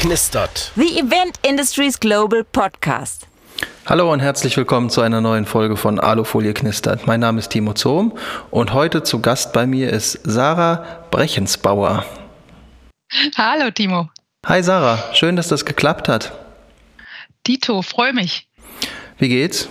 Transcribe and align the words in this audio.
knistert. 0.00 0.72
The 0.76 0.98
Event 0.98 1.38
Industries 1.46 2.00
Global 2.00 2.42
Podcast. 2.42 3.28
Hallo 3.84 4.10
und 4.10 4.20
herzlich 4.20 4.56
willkommen 4.56 4.88
zu 4.88 5.02
einer 5.02 5.20
neuen 5.20 5.44
Folge 5.44 5.76
von 5.76 6.00
Alufolie 6.00 6.54
knistert. 6.54 7.06
Mein 7.06 7.20
Name 7.20 7.38
ist 7.38 7.50
Timo 7.50 7.74
Zohm 7.74 8.16
und 8.50 8.72
heute 8.72 9.02
zu 9.02 9.20
Gast 9.20 9.52
bei 9.52 9.66
mir 9.66 9.90
ist 9.90 10.18
Sarah 10.24 11.04
Brechensbauer. 11.10 12.06
Hallo 13.36 13.70
Timo. 13.70 14.08
Hi 14.46 14.62
Sarah, 14.62 15.12
schön, 15.12 15.36
dass 15.36 15.48
das 15.48 15.66
geklappt 15.66 16.08
hat. 16.08 16.32
Dito, 17.46 17.82
freue 17.82 18.14
mich. 18.14 18.48
Wie 19.18 19.28
geht's? 19.28 19.68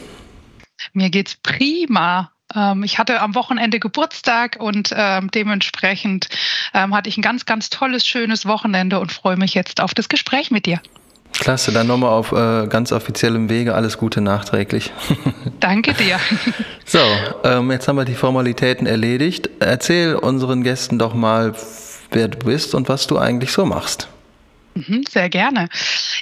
Mir 0.94 1.10
geht's 1.10 1.38
prima. 1.42 2.32
Ähm, 2.56 2.84
ich 2.84 2.98
hatte 2.98 3.22
am 3.22 3.36
Wochenende 3.36 3.80
Geburtstag 3.80 4.58
und 4.60 4.94
ähm, 4.96 5.30
dementsprechend 5.32 6.30
ähm, 6.74 6.96
hatte 6.96 7.10
ich 7.10 7.18
ein 7.18 7.22
ganz, 7.22 7.46
ganz 7.46 7.70
tolles, 7.70 8.06
schönes 8.06 8.46
Wochenende 8.46 9.00
und 9.00 9.12
freue 9.12 9.38
mich 9.38 9.54
jetzt 9.54 9.82
auf 9.82 9.94
das 9.94 10.10
Gespräch 10.10 10.52
mit 10.52 10.66
dir. 10.66 10.82
Klasse, 11.34 11.72
dann 11.72 11.88
nochmal 11.88 12.12
auf 12.12 12.32
äh, 12.32 12.68
ganz 12.68 12.92
offiziellem 12.92 13.50
Wege 13.50 13.74
alles 13.74 13.98
Gute 13.98 14.20
nachträglich. 14.20 14.92
Danke 15.60 15.94
dir. 15.94 16.20
So, 16.86 16.98
ähm, 17.44 17.70
jetzt 17.70 17.88
haben 17.88 17.98
wir 17.98 18.06
die 18.06 18.16
Formalitäten 18.16 18.88
erledigt. 18.88 19.48
Erzähl 19.60 20.16
unseren 20.16 20.64
Gästen 20.64 20.98
doch 20.98 21.14
mal, 21.14 21.54
wer 22.10 22.30
du 22.30 22.40
bist 22.40 22.74
und 22.74 22.90
was 22.90 23.06
du 23.06 23.20
eigentlich 23.20 23.52
so 23.52 23.64
machst. 23.64 24.08
Mhm, 24.76 25.04
sehr 25.10 25.30
gerne. 25.30 25.68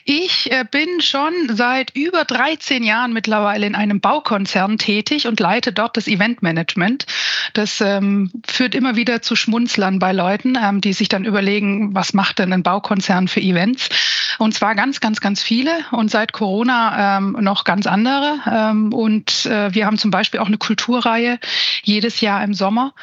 Ich 0.06 0.52
äh, 0.52 0.64
bin 0.70 1.02
schon 1.02 1.34
seit 1.52 1.96
über 1.96 2.24
13 2.24 2.84
Jahren 2.84 3.14
mittlerweile 3.14 3.68
in 3.68 3.76
einem 3.76 4.00
Baukonzern 4.00 4.78
tätig 4.78 5.28
und 5.28 5.40
leite 5.40 5.74
dort 5.74 5.98
das 5.98 6.08
Eventmanagement. 6.08 7.06
Das 7.54 7.82
ähm, 7.82 8.32
führt 8.48 8.74
immer 8.74 8.96
wieder 8.96 9.22
zu 9.22 9.36
Schmunzlern 9.36 10.00
bei 10.00 10.14
Leuten, 10.14 10.58
ähm, 10.62 10.82
die 10.82 10.94
sich 10.94 11.10
dann 11.10 11.26
überlegen, 11.26 11.94
was 11.94 12.14
macht 12.14 12.40
denn 12.40 12.54
ein 12.54 12.64
Baukonzern 12.64 13.28
für 13.28 13.42
Events? 13.42 13.90
Und 14.38 14.54
zwar 14.54 14.76
ganz, 14.76 15.00
ganz, 15.00 15.20
ganz 15.20 15.42
viele 15.42 15.72
und 15.92 16.12
seit 16.12 16.32
Corona 16.32 17.18
ähm, 17.18 17.38
noch 17.40 17.64
ganz 17.64 17.88
andere. 17.88 18.40
Ähm, 18.50 18.94
und 18.94 19.46
äh, 19.46 19.74
wir 19.74 19.86
haben 19.86 19.98
zum 19.98 20.12
Beispiel 20.12 20.40
auch 20.40 20.48
eine 20.48 20.58
Kulturreihe 20.58 21.40
jedes 21.84 22.22
Jahr 22.22 22.44
im 22.44 22.54
Sommer, 22.54 22.94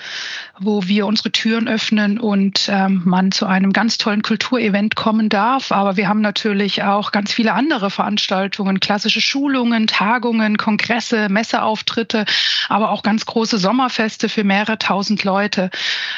wo 0.58 0.86
wir 0.86 1.06
unsere 1.06 1.32
Türen 1.32 1.68
öffnen 1.68 2.18
und 2.20 2.68
ähm, 2.70 3.02
man 3.04 3.32
zu 3.32 3.46
einem 3.46 3.72
ganz 3.72 3.98
tollen 3.98 4.22
Kulturevent 4.22 4.94
kommen 4.94 5.28
darf. 5.34 5.72
Aber 5.72 5.96
wir 5.96 6.08
haben 6.08 6.20
natürlich 6.20 6.82
auch 6.84 7.12
ganz 7.12 7.32
viele 7.32 7.52
andere 7.52 7.90
Veranstaltungen, 7.90 8.80
klassische 8.80 9.20
Schulungen, 9.20 9.86
Tagungen, 9.86 10.56
Kongresse, 10.56 11.28
Messeauftritte, 11.28 12.24
aber 12.68 12.90
auch 12.90 13.02
ganz 13.02 13.26
große 13.26 13.58
Sommerfeste 13.58 14.28
für 14.28 14.44
mehrere 14.44 14.78
tausend 14.78 15.24
Leute 15.24 15.70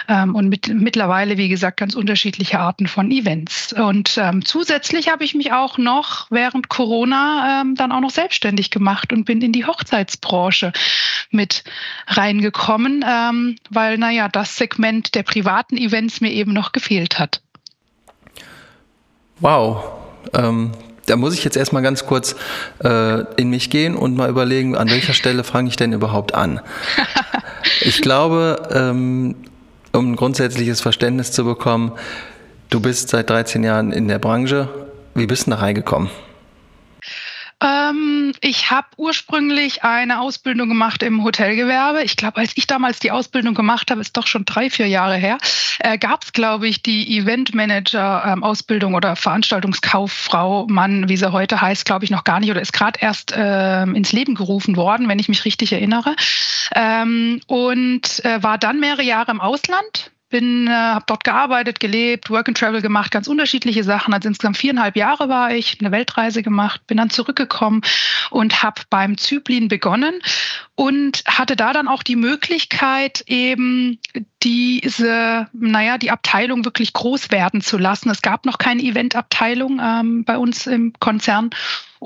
ähm, 0.08 0.34
und 0.34 0.48
mit, 0.48 0.69
mittlerweile, 0.69 1.39
wie 1.39 1.48
gesagt, 1.48 1.78
ganz 1.78 1.95
unterschiedliche 1.95 2.61
Arten 2.61 2.86
von 2.86 3.11
Events. 3.11 3.73
Und 3.73 4.19
ähm, 4.19 4.45
zusätzlich 4.45 5.08
habe 5.08 5.25
ich 5.25 5.34
mich 5.34 5.53
auch 5.53 5.78
noch 5.78 6.27
während 6.30 6.69
Corona 6.69 7.62
ähm, 7.62 7.75
dann 7.75 7.92
auch 7.92 8.01
noch 8.01 8.11
selbstständig 8.11 8.70
gemacht 8.70 9.12
und 9.12 9.25
bin 9.25 9.41
in 9.41 9.53
die 9.53 9.64
Hochzeitsbranche 9.64 10.73
mit 11.30 11.64
reingekommen, 12.06 13.05
ähm, 13.08 13.56
weil, 13.70 13.98
naja, 13.98 14.28
das 14.28 14.56
Segment 14.56 15.14
der 15.14 15.23
privaten 15.23 15.77
Events 15.77 16.20
mir 16.20 16.30
eben 16.30 16.53
noch 16.53 16.73
gefehlt 16.73 17.19
hat. 17.19 17.42
Wow. 19.41 19.84
Ähm, 20.34 20.73
da 21.06 21.17
muss 21.17 21.34
ich 21.34 21.45
jetzt 21.45 21.56
erstmal 21.56 21.83
ganz 21.83 22.06
kurz 22.06 22.34
äh, 22.83 23.20
in 23.37 23.51
mich 23.51 23.70
gehen 23.70 23.97
und 23.97 24.17
mal 24.17 24.29
überlegen, 24.29 24.77
an 24.77 24.91
welcher 24.91 25.12
Stelle 25.12 25.45
fange 25.45 25.69
ich 25.69 25.77
denn 25.77 25.92
überhaupt 25.92 26.34
an? 26.34 26.61
Ich 27.81 28.01
glaube, 28.01 28.69
ähm, 28.70 29.34
um 29.92 30.12
ein 30.12 30.17
grundsätzliches 30.17 30.80
Verständnis 30.80 31.33
zu 31.33 31.45
bekommen, 31.45 31.92
du 32.70 32.80
bist 32.80 33.08
seit 33.08 33.29
13 33.29 33.64
Jahren 33.64 33.92
in 33.92 34.07
der 34.07 34.20
Branche. 34.20 34.69
Wie 35.14 35.27
bist 35.27 35.46
du 35.46 35.51
da 35.51 35.57
reingekommen? 35.57 36.08
Ähm, 37.61 38.05
ich 38.41 38.70
habe 38.70 38.86
ursprünglich 38.97 39.85
eine 39.85 40.20
Ausbildung 40.20 40.69
gemacht 40.69 41.02
im 41.02 41.23
Hotelgewerbe. 41.24 42.02
Ich 42.02 42.17
glaube, 42.17 42.39
als 42.39 42.52
ich 42.57 42.67
damals 42.67 42.98
die 42.98 43.11
Ausbildung 43.11 43.55
gemacht 43.55 43.91
habe, 43.91 44.01
ist 44.01 44.17
doch 44.17 44.27
schon 44.27 44.45
drei, 44.45 44.70
vier 44.70 44.86
Jahre 44.86 45.17
her, 45.17 45.39
äh, 45.79 45.98
gab 45.98 46.24
es, 46.24 46.33
glaube 46.33 46.69
ich, 46.69 46.83
die 46.83 47.19
Eventmanager-Ausbildung 47.19 48.92
ähm, 48.92 48.96
oder 48.96 49.17
Veranstaltungskauffrau, 49.17 50.67
Mann, 50.69 51.08
wie 51.08 51.17
sie 51.17 51.33
heute 51.33 51.61
heißt, 51.61 51.85
glaube 51.85 52.05
ich, 52.05 52.11
noch 52.11 52.25
gar 52.25 52.41
nicht 52.41 52.51
oder 52.51 52.61
ist 52.61 52.73
gerade 52.73 52.98
erst 53.01 53.33
ähm, 53.36 53.95
ins 53.95 54.13
Leben 54.13 54.35
gerufen 54.35 54.77
worden, 54.77 55.08
wenn 55.08 55.19
ich 55.19 55.29
mich 55.29 55.45
richtig 55.45 55.73
erinnere. 55.73 56.14
Ähm, 56.75 57.41
und 57.46 58.25
äh, 58.25 58.42
war 58.42 58.58
dann 58.58 58.80
mehrere 58.80 59.02
Jahre 59.02 59.30
im 59.30 59.41
Ausland 59.41 60.11
bin, 60.39 60.67
äh, 60.67 60.70
habe 60.70 61.05
dort 61.07 61.24
gearbeitet, 61.24 61.80
gelebt, 61.80 62.29
Work 62.29 62.48
and 62.48 62.58
Travel 62.58 62.83
gemacht, 62.83 63.11
ganz 63.11 63.27
unterschiedliche 63.27 63.85
Sachen. 63.85 64.13
Also 64.13 64.29
insgesamt 64.29 64.58
viereinhalb 64.58 64.95
Jahre 64.95 65.30
war 65.30 65.55
ich, 65.55 65.79
eine 65.80 65.92
Weltreise 65.92 66.42
gemacht, 66.42 66.86
bin 66.86 66.98
dann 66.98 67.08
zurückgekommen 67.08 67.80
und 68.30 68.63
habe 68.63 68.83
beim 68.91 69.17
Zyplin 69.17 69.69
begonnen 69.69 70.14
und 70.75 71.25
hatte 71.27 71.57
da 71.57 71.73
dann 71.73 71.89
auch 71.89 72.02
die 72.02 72.17
Möglichkeit, 72.17 73.25
eben 73.27 73.98
diese, 74.42 75.48
naja, 75.55 75.96
die 75.96 76.11
Abteilung 76.11 76.67
wirklich 76.67 76.92
groß 76.92 77.30
werden 77.30 77.63
zu 77.63 77.79
lassen. 77.79 78.11
Es 78.11 78.20
gab 78.20 78.45
noch 78.45 78.58
keine 78.58 78.83
Eventabteilung 78.83 79.80
ähm, 79.83 80.25
bei 80.25 80.36
uns 80.36 80.67
im 80.67 80.92
Konzern 81.01 81.48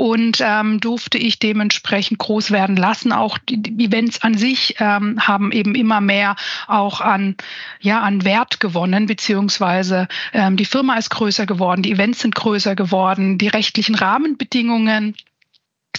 und 0.00 0.38
ähm, 0.40 0.80
durfte 0.80 1.18
ich 1.18 1.38
dementsprechend 1.40 2.16
groß 2.16 2.52
werden 2.52 2.74
lassen. 2.74 3.12
Auch 3.12 3.36
die, 3.36 3.84
Events 3.84 4.22
an 4.22 4.32
sich 4.32 4.76
ähm, 4.78 5.20
haben 5.20 5.52
eben 5.52 5.74
immer 5.74 6.00
mehr 6.00 6.36
auch 6.66 7.02
an, 7.02 7.36
ja, 7.80 8.00
an 8.00 8.24
Wert 8.24 8.60
gewonnen, 8.60 9.04
beziehungsweise 9.04 10.08
ähm, 10.32 10.56
die 10.56 10.64
Firma 10.64 10.94
ist 10.94 11.10
größer 11.10 11.44
geworden, 11.44 11.82
die 11.82 11.92
Events 11.92 12.20
sind 12.20 12.34
größer 12.34 12.76
geworden, 12.76 13.36
die 13.36 13.48
rechtlichen 13.48 13.94
Rahmenbedingungen 13.94 15.16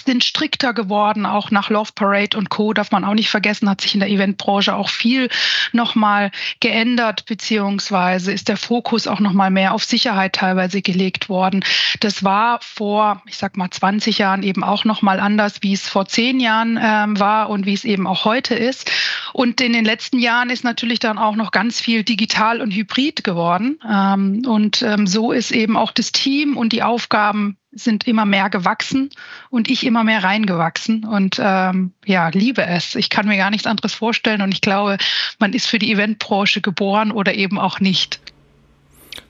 sind 0.06 0.24
strikter 0.24 0.74
geworden, 0.74 1.26
auch 1.26 1.52
nach 1.52 1.70
Love 1.70 1.92
Parade 1.96 2.38
und 2.38 2.50
Co. 2.50 2.74
darf 2.74 2.92
man 2.92 3.04
auch 3.04 3.14
nicht 3.14 3.30
vergessen, 3.30 3.70
hat 3.70 3.82
sich 3.82 3.94
in 3.94 4.00
der 4.00 4.10
Eventbranche 4.10 4.76
auch 4.76 4.90
viel 4.90 5.30
nochmal 5.72 6.32
geändert, 6.60 7.26
beziehungsweise 7.26 8.32
ist 8.32 8.48
der 8.48 8.58
Fokus 8.58 9.08
auch 9.08 9.20
nochmal 9.20 9.52
mehr 9.52 9.74
auf 9.74 9.84
Sicherheit 9.84 10.34
teilweise 10.34 10.82
gelegt 10.82 11.30
worden. 11.30 11.64
Das 12.00 12.24
war 12.24 12.60
vor, 12.62 13.22
ich 13.26 13.38
sag 13.38 13.58
mal, 13.58 13.70
20 13.70 14.18
Jahren 14.18 14.44
eben 14.44 14.64
auch 14.64 14.86
nochmal 14.86 15.20
anders, 15.20 15.58
wie 15.62 15.74
es 15.74 15.88
vor 15.88 16.06
zehn 16.06 16.40
Jahren 16.40 16.80
ähm, 16.82 17.20
war 17.20 17.50
und 17.50 17.66
wie 17.66 17.74
es 17.74 17.84
eben 17.84 18.08
auch 18.08 18.26
heute 18.26 18.56
ist. 18.56 18.92
Und 19.34 19.62
in 19.62 19.74
den 19.74 19.86
letzten 19.86 20.20
Jahren 20.20 20.50
ist 20.50 20.64
natürlich 20.64 21.00
dann 21.00 21.18
auch 21.18 21.36
noch 21.36 21.52
ganz 21.52 21.80
viel 21.80 22.04
digital 22.04 22.62
und 22.62 22.72
hybrid 22.72 23.24
geworden. 23.24 23.80
Ähm, 23.90 24.44
und 24.46 24.82
ähm, 24.82 25.08
so 25.08 25.32
ist 25.32 25.52
eben 25.52 25.78
auch 25.78 25.92
das 25.92 26.12
Team 26.12 26.58
und 26.58 26.74
die 26.74 26.84
Aufgaben 26.84 27.58
sind 27.72 28.08
immer 28.08 28.26
mehr 28.26 28.50
gewachsen 28.50 29.10
und 29.50 29.70
ich 29.70 29.86
immer 29.86 30.04
mehr 30.04 30.24
reingewachsen 30.24 31.06
und 31.06 31.38
ähm, 31.40 31.94
ja, 32.06 32.30
liebe 32.30 32.66
es. 32.66 32.96
Ich 32.96 33.10
kann 33.10 33.28
mir 33.28 33.38
gar 33.38 33.50
nichts 33.50 33.68
anderes 33.68 33.94
vorstellen 33.94 34.42
und 34.42 34.54
ich 34.54 34.62
glaube, 34.62 34.98
man 35.40 35.54
ist 35.54 35.68
für 35.68 35.80
die 35.80 35.92
Eventbranche 35.92 36.62
geboren 36.62 37.12
oder 37.12 37.34
eben 37.34 37.58
auch 37.60 37.80
nicht. 37.80 38.20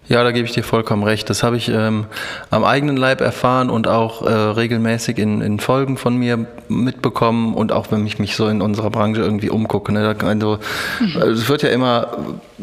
Ja, 0.07 0.23
da 0.23 0.31
gebe 0.31 0.45
ich 0.45 0.53
dir 0.53 0.63
vollkommen 0.63 1.03
recht. 1.03 1.29
Das 1.29 1.44
habe 1.44 1.57
ich 1.57 1.69
ähm, 1.69 2.06
am 2.50 2.66
eigenen 2.66 2.97
Leib 2.97 3.22
erfahren 3.22 3.69
und 3.69 3.88
auch 3.88 4.23
äh, 4.23 4.31
regelmäßig 4.31 5.17
in, 5.17 5.41
in 5.41 5.59
Folgen 5.59 5.95
von 5.95 6.17
mir 6.17 6.47
mitbekommen 6.67 7.53
und 7.53 7.72
auch 7.72 7.91
wenn 7.91 8.06
ich 8.06 8.19
mich 8.19 8.35
so 8.35 8.47
in 8.47 8.61
unserer 8.61 8.90
Branche 8.90 9.22
irgendwie 9.22 9.50
umgucke. 9.50 9.94
Ne? 9.94 10.16
Also, 10.23 10.59
mhm. 11.00 11.22
Es 11.22 11.47
wird 11.47 11.61
ja 11.61 11.69
immer 11.69 12.17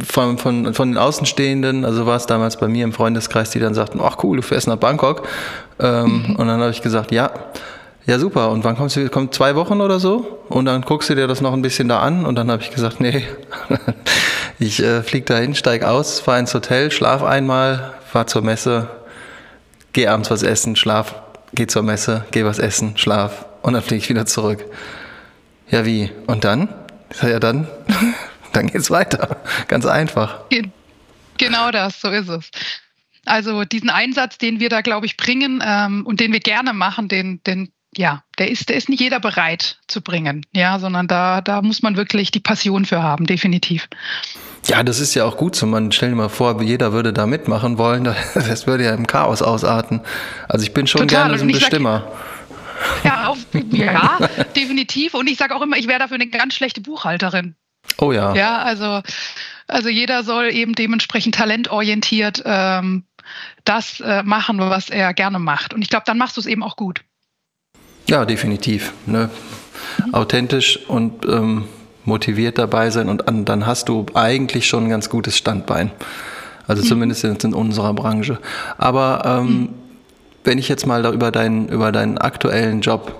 von, 0.04 0.36
von, 0.36 0.74
von 0.74 0.90
den 0.90 0.98
Außenstehenden, 0.98 1.84
also 1.84 2.06
war 2.06 2.16
es 2.16 2.26
damals 2.26 2.58
bei 2.58 2.68
mir 2.68 2.84
im 2.84 2.92
Freundeskreis, 2.92 3.50
die 3.50 3.60
dann 3.60 3.72
sagten, 3.72 4.00
ach 4.02 4.16
cool, 4.22 4.36
du 4.36 4.42
fährst 4.42 4.66
nach 4.66 4.76
Bangkok. 4.76 5.26
Ähm, 5.80 6.24
mhm. 6.28 6.36
Und 6.36 6.48
dann 6.48 6.60
habe 6.60 6.70
ich 6.70 6.82
gesagt, 6.82 7.12
ja. 7.12 7.30
Ja, 8.06 8.18
super. 8.18 8.50
Und 8.50 8.64
wann 8.64 8.74
kommst 8.74 8.96
du? 8.96 9.06
Kommt 9.10 9.34
zwei 9.34 9.54
Wochen 9.54 9.82
oder 9.82 10.00
so? 10.00 10.40
Und 10.48 10.64
dann 10.64 10.80
guckst 10.80 11.10
du 11.10 11.14
dir 11.14 11.26
das 11.26 11.42
noch 11.42 11.52
ein 11.52 11.60
bisschen 11.60 11.88
da 11.88 12.00
an. 12.00 12.24
Und 12.24 12.36
dann 12.36 12.50
habe 12.50 12.62
ich 12.62 12.70
gesagt, 12.70 13.00
nee, 13.00 13.22
ich 14.58 14.82
äh, 14.82 15.02
fliege 15.02 15.26
dahin, 15.26 15.54
steig 15.54 15.82
aus, 15.82 16.20
fahre 16.20 16.40
ins 16.40 16.54
Hotel, 16.54 16.90
schlaf 16.90 17.22
einmal, 17.22 17.94
fahr 18.10 18.26
zur 18.26 18.42
Messe, 18.42 18.90
geh 19.92 20.06
abends 20.06 20.30
was 20.30 20.42
essen, 20.42 20.76
schlaf, 20.76 21.14
geh 21.54 21.66
zur 21.66 21.82
Messe, 21.82 22.24
geh 22.30 22.44
was 22.44 22.58
essen, 22.58 22.96
schlaf 22.96 23.46
und 23.62 23.74
dann 23.74 23.82
fliege 23.82 24.02
ich 24.02 24.08
wieder 24.08 24.26
zurück. 24.26 24.64
Ja, 25.70 25.84
wie? 25.84 26.10
Und 26.26 26.44
dann? 26.44 26.68
Ich 27.10 27.18
sag, 27.18 27.30
ja, 27.30 27.40
dann, 27.40 27.68
dann 28.52 28.66
geht's 28.68 28.90
weiter. 28.90 29.36
Ganz 29.68 29.86
einfach. 29.86 30.40
Genau 31.36 31.70
das, 31.70 32.00
so 32.00 32.08
ist 32.08 32.28
es. 32.28 32.50
Also 33.24 33.64
diesen 33.64 33.90
Einsatz, 33.90 34.38
den 34.38 34.58
wir 34.58 34.70
da, 34.70 34.80
glaube 34.80 35.06
ich, 35.06 35.16
bringen 35.16 35.62
ähm, 35.64 36.06
und 36.06 36.20
den 36.20 36.32
wir 36.32 36.40
gerne 36.40 36.72
machen, 36.72 37.08
den, 37.08 37.42
den, 37.44 37.70
ja, 37.98 38.22
der 38.38 38.48
ist, 38.48 38.68
der 38.68 38.76
ist 38.76 38.88
nicht 38.88 39.00
jeder 39.00 39.18
bereit 39.18 39.78
zu 39.88 40.00
bringen, 40.00 40.46
ja, 40.52 40.78
sondern 40.78 41.08
da, 41.08 41.40
da 41.40 41.62
muss 41.62 41.82
man 41.82 41.96
wirklich 41.96 42.30
die 42.30 42.38
Passion 42.38 42.84
für 42.84 43.02
haben, 43.02 43.26
definitiv. 43.26 43.88
Ja, 44.66 44.84
das 44.84 45.00
ist 45.00 45.14
ja 45.14 45.24
auch 45.24 45.36
gut 45.36 45.56
so. 45.56 45.66
Man 45.66 45.90
stell 45.90 46.10
dir 46.10 46.14
mal 46.14 46.28
vor, 46.28 46.62
jeder 46.62 46.92
würde 46.92 47.12
da 47.12 47.26
mitmachen 47.26 47.76
wollen. 47.76 48.04
Das 48.34 48.68
würde 48.68 48.84
ja 48.84 48.94
im 48.94 49.06
Chaos 49.06 49.42
ausarten. 49.42 50.00
Also 50.48 50.64
ich 50.64 50.72
bin 50.72 50.86
schon 50.86 51.08
Total. 51.08 51.24
gerne 51.24 51.38
so 51.38 51.44
ein 51.44 51.50
Bestimmer. 51.50 52.12
Sag, 53.02 53.04
ja, 53.04 53.26
auf, 53.26 53.38
ja, 53.72 54.18
definitiv. 54.54 55.14
Und 55.14 55.28
ich 55.28 55.36
sage 55.36 55.56
auch 55.56 55.62
immer, 55.62 55.76
ich 55.76 55.88
wäre 55.88 55.98
dafür 55.98 56.14
eine 56.14 56.28
ganz 56.28 56.54
schlechte 56.54 56.80
Buchhalterin. 56.80 57.56
Oh 57.98 58.12
ja. 58.12 58.34
Ja, 58.34 58.58
also, 58.58 59.02
also 59.66 59.88
jeder 59.88 60.22
soll 60.22 60.52
eben 60.52 60.74
dementsprechend 60.74 61.34
talentorientiert 61.34 62.42
ähm, 62.44 63.04
das 63.64 63.98
äh, 64.00 64.22
machen, 64.22 64.60
was 64.60 64.88
er 64.88 65.14
gerne 65.14 65.40
macht. 65.40 65.74
Und 65.74 65.82
ich 65.82 65.88
glaube, 65.88 66.04
dann 66.06 66.18
machst 66.18 66.36
du 66.36 66.40
es 66.40 66.46
eben 66.46 66.62
auch 66.62 66.76
gut. 66.76 67.02
Ja, 68.08 68.24
definitiv. 68.24 68.92
Ne? 69.06 69.30
Mhm. 70.04 70.14
Authentisch 70.14 70.78
und 70.88 71.26
ähm, 71.26 71.64
motiviert 72.04 72.58
dabei 72.58 72.90
sein 72.90 73.08
und 73.08 73.28
an, 73.28 73.44
dann 73.44 73.66
hast 73.66 73.88
du 73.88 74.06
eigentlich 74.14 74.66
schon 74.66 74.84
ein 74.84 74.90
ganz 74.90 75.10
gutes 75.10 75.36
Standbein. 75.36 75.90
Also 76.66 76.82
mhm. 76.82 76.86
zumindest 76.86 77.24
in, 77.24 77.36
in, 77.36 77.54
unserer 77.54 77.94
Branche. 77.94 78.38
Aber 78.78 79.22
ähm, 79.24 79.46
mhm. 79.46 79.68
wenn 80.44 80.58
ich 80.58 80.68
jetzt 80.68 80.86
mal 80.86 81.02
da 81.02 81.12
über 81.12 81.30
deinen, 81.30 81.68
über 81.68 81.92
deinen 81.92 82.18
aktuellen 82.18 82.80
Job 82.80 83.14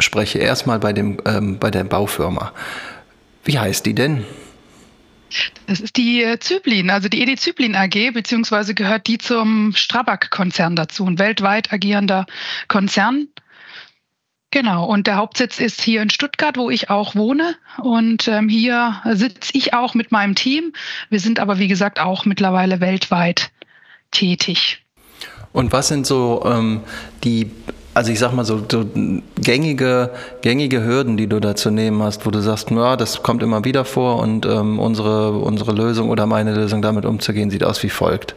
spreche, 0.00 0.40
erstmal 0.40 0.80
bei, 0.80 0.92
dem, 0.92 1.18
ähm, 1.24 1.58
bei 1.58 1.70
der 1.70 1.84
Baufirma. 1.84 2.52
Wie 3.44 3.58
heißt 3.58 3.86
die 3.86 3.94
denn? 3.94 4.24
Das 5.66 5.80
ist 5.80 5.96
die 5.96 6.22
äh, 6.22 6.38
Zyplin, 6.38 6.90
also 6.90 7.08
die 7.08 7.22
Edi 7.22 7.36
Zyplin 7.36 7.74
AG, 7.74 8.12
beziehungsweise 8.12 8.74
gehört 8.74 9.06
die 9.06 9.18
zum 9.18 9.72
Strabag-Konzern 9.74 10.76
dazu, 10.76 11.06
ein 11.06 11.18
weltweit 11.18 11.72
agierender 11.72 12.26
Konzern. 12.68 13.28
Genau, 14.54 14.84
und 14.84 15.08
der 15.08 15.16
Hauptsitz 15.16 15.58
ist 15.58 15.80
hier 15.80 16.00
in 16.00 16.10
Stuttgart, 16.10 16.56
wo 16.56 16.70
ich 16.70 16.88
auch 16.88 17.16
wohne. 17.16 17.56
Und 17.82 18.28
ähm, 18.28 18.48
hier 18.48 19.02
sitze 19.10 19.50
ich 19.52 19.74
auch 19.74 19.94
mit 19.94 20.12
meinem 20.12 20.36
Team. 20.36 20.72
Wir 21.10 21.18
sind 21.18 21.40
aber, 21.40 21.58
wie 21.58 21.66
gesagt, 21.66 21.98
auch 21.98 22.24
mittlerweile 22.24 22.78
weltweit 22.78 23.50
tätig. 24.12 24.80
Und 25.52 25.72
was 25.72 25.88
sind 25.88 26.06
so 26.06 26.44
ähm, 26.46 26.82
die 27.24 27.50
also 27.94 28.12
ich 28.12 28.20
sag 28.20 28.32
mal 28.32 28.44
so, 28.44 28.64
so, 28.70 28.88
gängige, 29.40 30.10
gängige 30.42 30.84
Hürden, 30.84 31.16
die 31.16 31.26
du 31.26 31.40
da 31.40 31.56
zu 31.56 31.72
nehmen 31.72 32.00
hast, 32.02 32.24
wo 32.24 32.30
du 32.30 32.40
sagst, 32.40 32.70
ja, 32.70 32.94
das 32.94 33.24
kommt 33.24 33.42
immer 33.42 33.64
wieder 33.64 33.84
vor 33.84 34.20
und 34.20 34.46
ähm, 34.46 34.78
unsere, 34.78 35.32
unsere 35.32 35.72
Lösung 35.72 36.10
oder 36.10 36.26
meine 36.26 36.54
Lösung 36.54 36.80
damit 36.80 37.06
umzugehen, 37.06 37.50
sieht 37.50 37.64
aus 37.64 37.82
wie 37.82 37.90
folgt. 37.90 38.36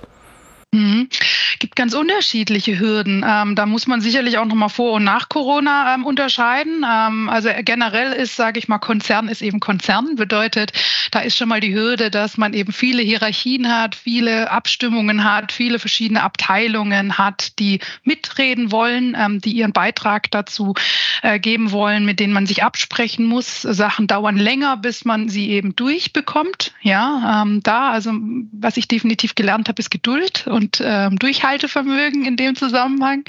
Mhm. 0.74 1.10
Gibt 1.60 1.76
ganz 1.76 1.94
unterschiedliche 1.94 2.80
Hürden. 2.80 3.26
Ähm, 3.28 3.56
da 3.56 3.66
muss 3.66 3.88
man 3.88 4.02
sicherlich 4.02 4.38
auch 4.38 4.46
nochmal 4.46 4.70
vor 4.70 4.94
und 4.94 5.04
nach 5.04 5.30
Corona 5.30 5.96
ähm, 5.96 6.06
unterscheiden. 6.06 6.86
Ähm, 6.88 7.30
also 7.30 7.50
generell 7.64 8.14
ist, 8.14 8.36
sage 8.36 8.60
ich 8.60 8.68
mal, 8.68 8.78
Konzern 8.78 9.28
ist 9.28 9.42
eben 9.42 9.60
Konzern. 9.60 10.16
Bedeutet, 10.16 10.72
da 11.12 11.20
ist 11.20 11.38
schon 11.38 11.50
mal 11.50 11.60
die 11.60 11.74
Hürde, 11.74 12.12
dass 12.12 12.38
man 12.38 12.54
eben 12.54 12.72
viele 12.72 13.02
Hierarchien 13.02 13.74
hat, 13.74 13.96
viele 13.96 14.52
Abstimmungen 14.52 15.24
hat, 15.24 15.52
viele 15.52 15.80
verschiedene 15.80 16.22
Abteilungen 16.22 17.18
hat, 17.18 17.58
die 17.60 17.80
mitreden 18.04 18.72
wollen, 18.72 19.16
ähm, 19.20 19.42
die 19.42 19.54
ihren 19.54 19.74
Beitrag 19.74 20.30
dazu 20.32 20.76
äh, 21.24 21.40
geben 21.40 21.72
wollen, 21.72 22.06
mit 22.06 22.20
denen 22.20 22.34
man 22.34 22.46
sich 22.46 22.64
absprechen 22.64 23.26
muss. 23.26 23.62
Sachen 23.62 24.08
dauern 24.08 24.38
länger, 24.38 24.78
bis 24.78 25.06
man 25.06 25.30
sie 25.30 25.50
eben 25.50 25.76
durchbekommt. 25.76 26.74
Ja, 26.82 27.42
ähm, 27.42 27.62
da, 27.64 27.92
also 27.92 28.12
was 28.52 28.78
ich 28.78 28.88
definitiv 28.88 29.36
gelernt 29.36 29.70
habe, 29.70 29.80
ist 29.80 29.90
Geduld 29.90 30.48
und 30.48 30.82
ähm, 30.84 31.18
Durchhaltevermögen 31.48 32.26
in 32.26 32.36
dem 32.36 32.56
Zusammenhang 32.56 33.24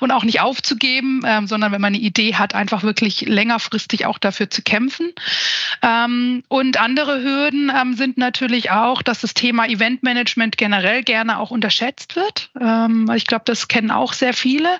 und 0.00 0.10
auch 0.10 0.24
nicht 0.24 0.40
aufzugeben, 0.40 1.22
ähm, 1.26 1.46
sondern 1.46 1.72
wenn 1.72 1.80
man 1.80 1.94
eine 1.94 2.02
Idee 2.02 2.34
hat, 2.34 2.54
einfach 2.54 2.82
wirklich 2.82 3.22
längerfristig 3.22 4.06
auch 4.06 4.18
dafür 4.18 4.48
zu 4.48 4.62
kämpfen. 4.62 5.12
Ähm, 5.82 6.44
und 6.48 6.80
andere 6.80 7.22
Hürden 7.22 7.70
ähm, 7.74 7.94
sind 7.94 8.16
natürlich 8.16 8.70
auch, 8.70 9.02
dass 9.02 9.20
das 9.20 9.34
Thema 9.34 9.66
Eventmanagement 9.66 10.56
generell 10.56 11.02
gerne 11.02 11.38
auch 11.38 11.50
unterschätzt 11.50 12.16
wird. 12.16 12.50
Ähm, 12.60 13.10
ich 13.14 13.26
glaube, 13.26 13.42
das 13.44 13.68
kennen 13.68 13.90
auch 13.90 14.12
sehr 14.12 14.34
viele, 14.34 14.78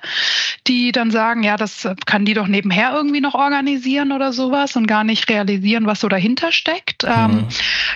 die 0.67 0.91
dann 0.91 1.11
sagen, 1.11 1.43
ja, 1.43 1.57
das 1.57 1.87
kann 2.05 2.25
die 2.25 2.33
doch 2.33 2.47
nebenher 2.47 2.93
irgendwie 2.93 3.21
noch 3.21 3.35
organisieren 3.35 4.11
oder 4.11 4.33
sowas 4.33 4.75
und 4.75 4.87
gar 4.87 5.03
nicht 5.03 5.29
realisieren, 5.29 5.85
was 5.85 5.99
so 5.99 6.07
dahinter 6.07 6.51
steckt. 6.51 7.03
Ähm, 7.03 7.31
mhm. 7.31 7.47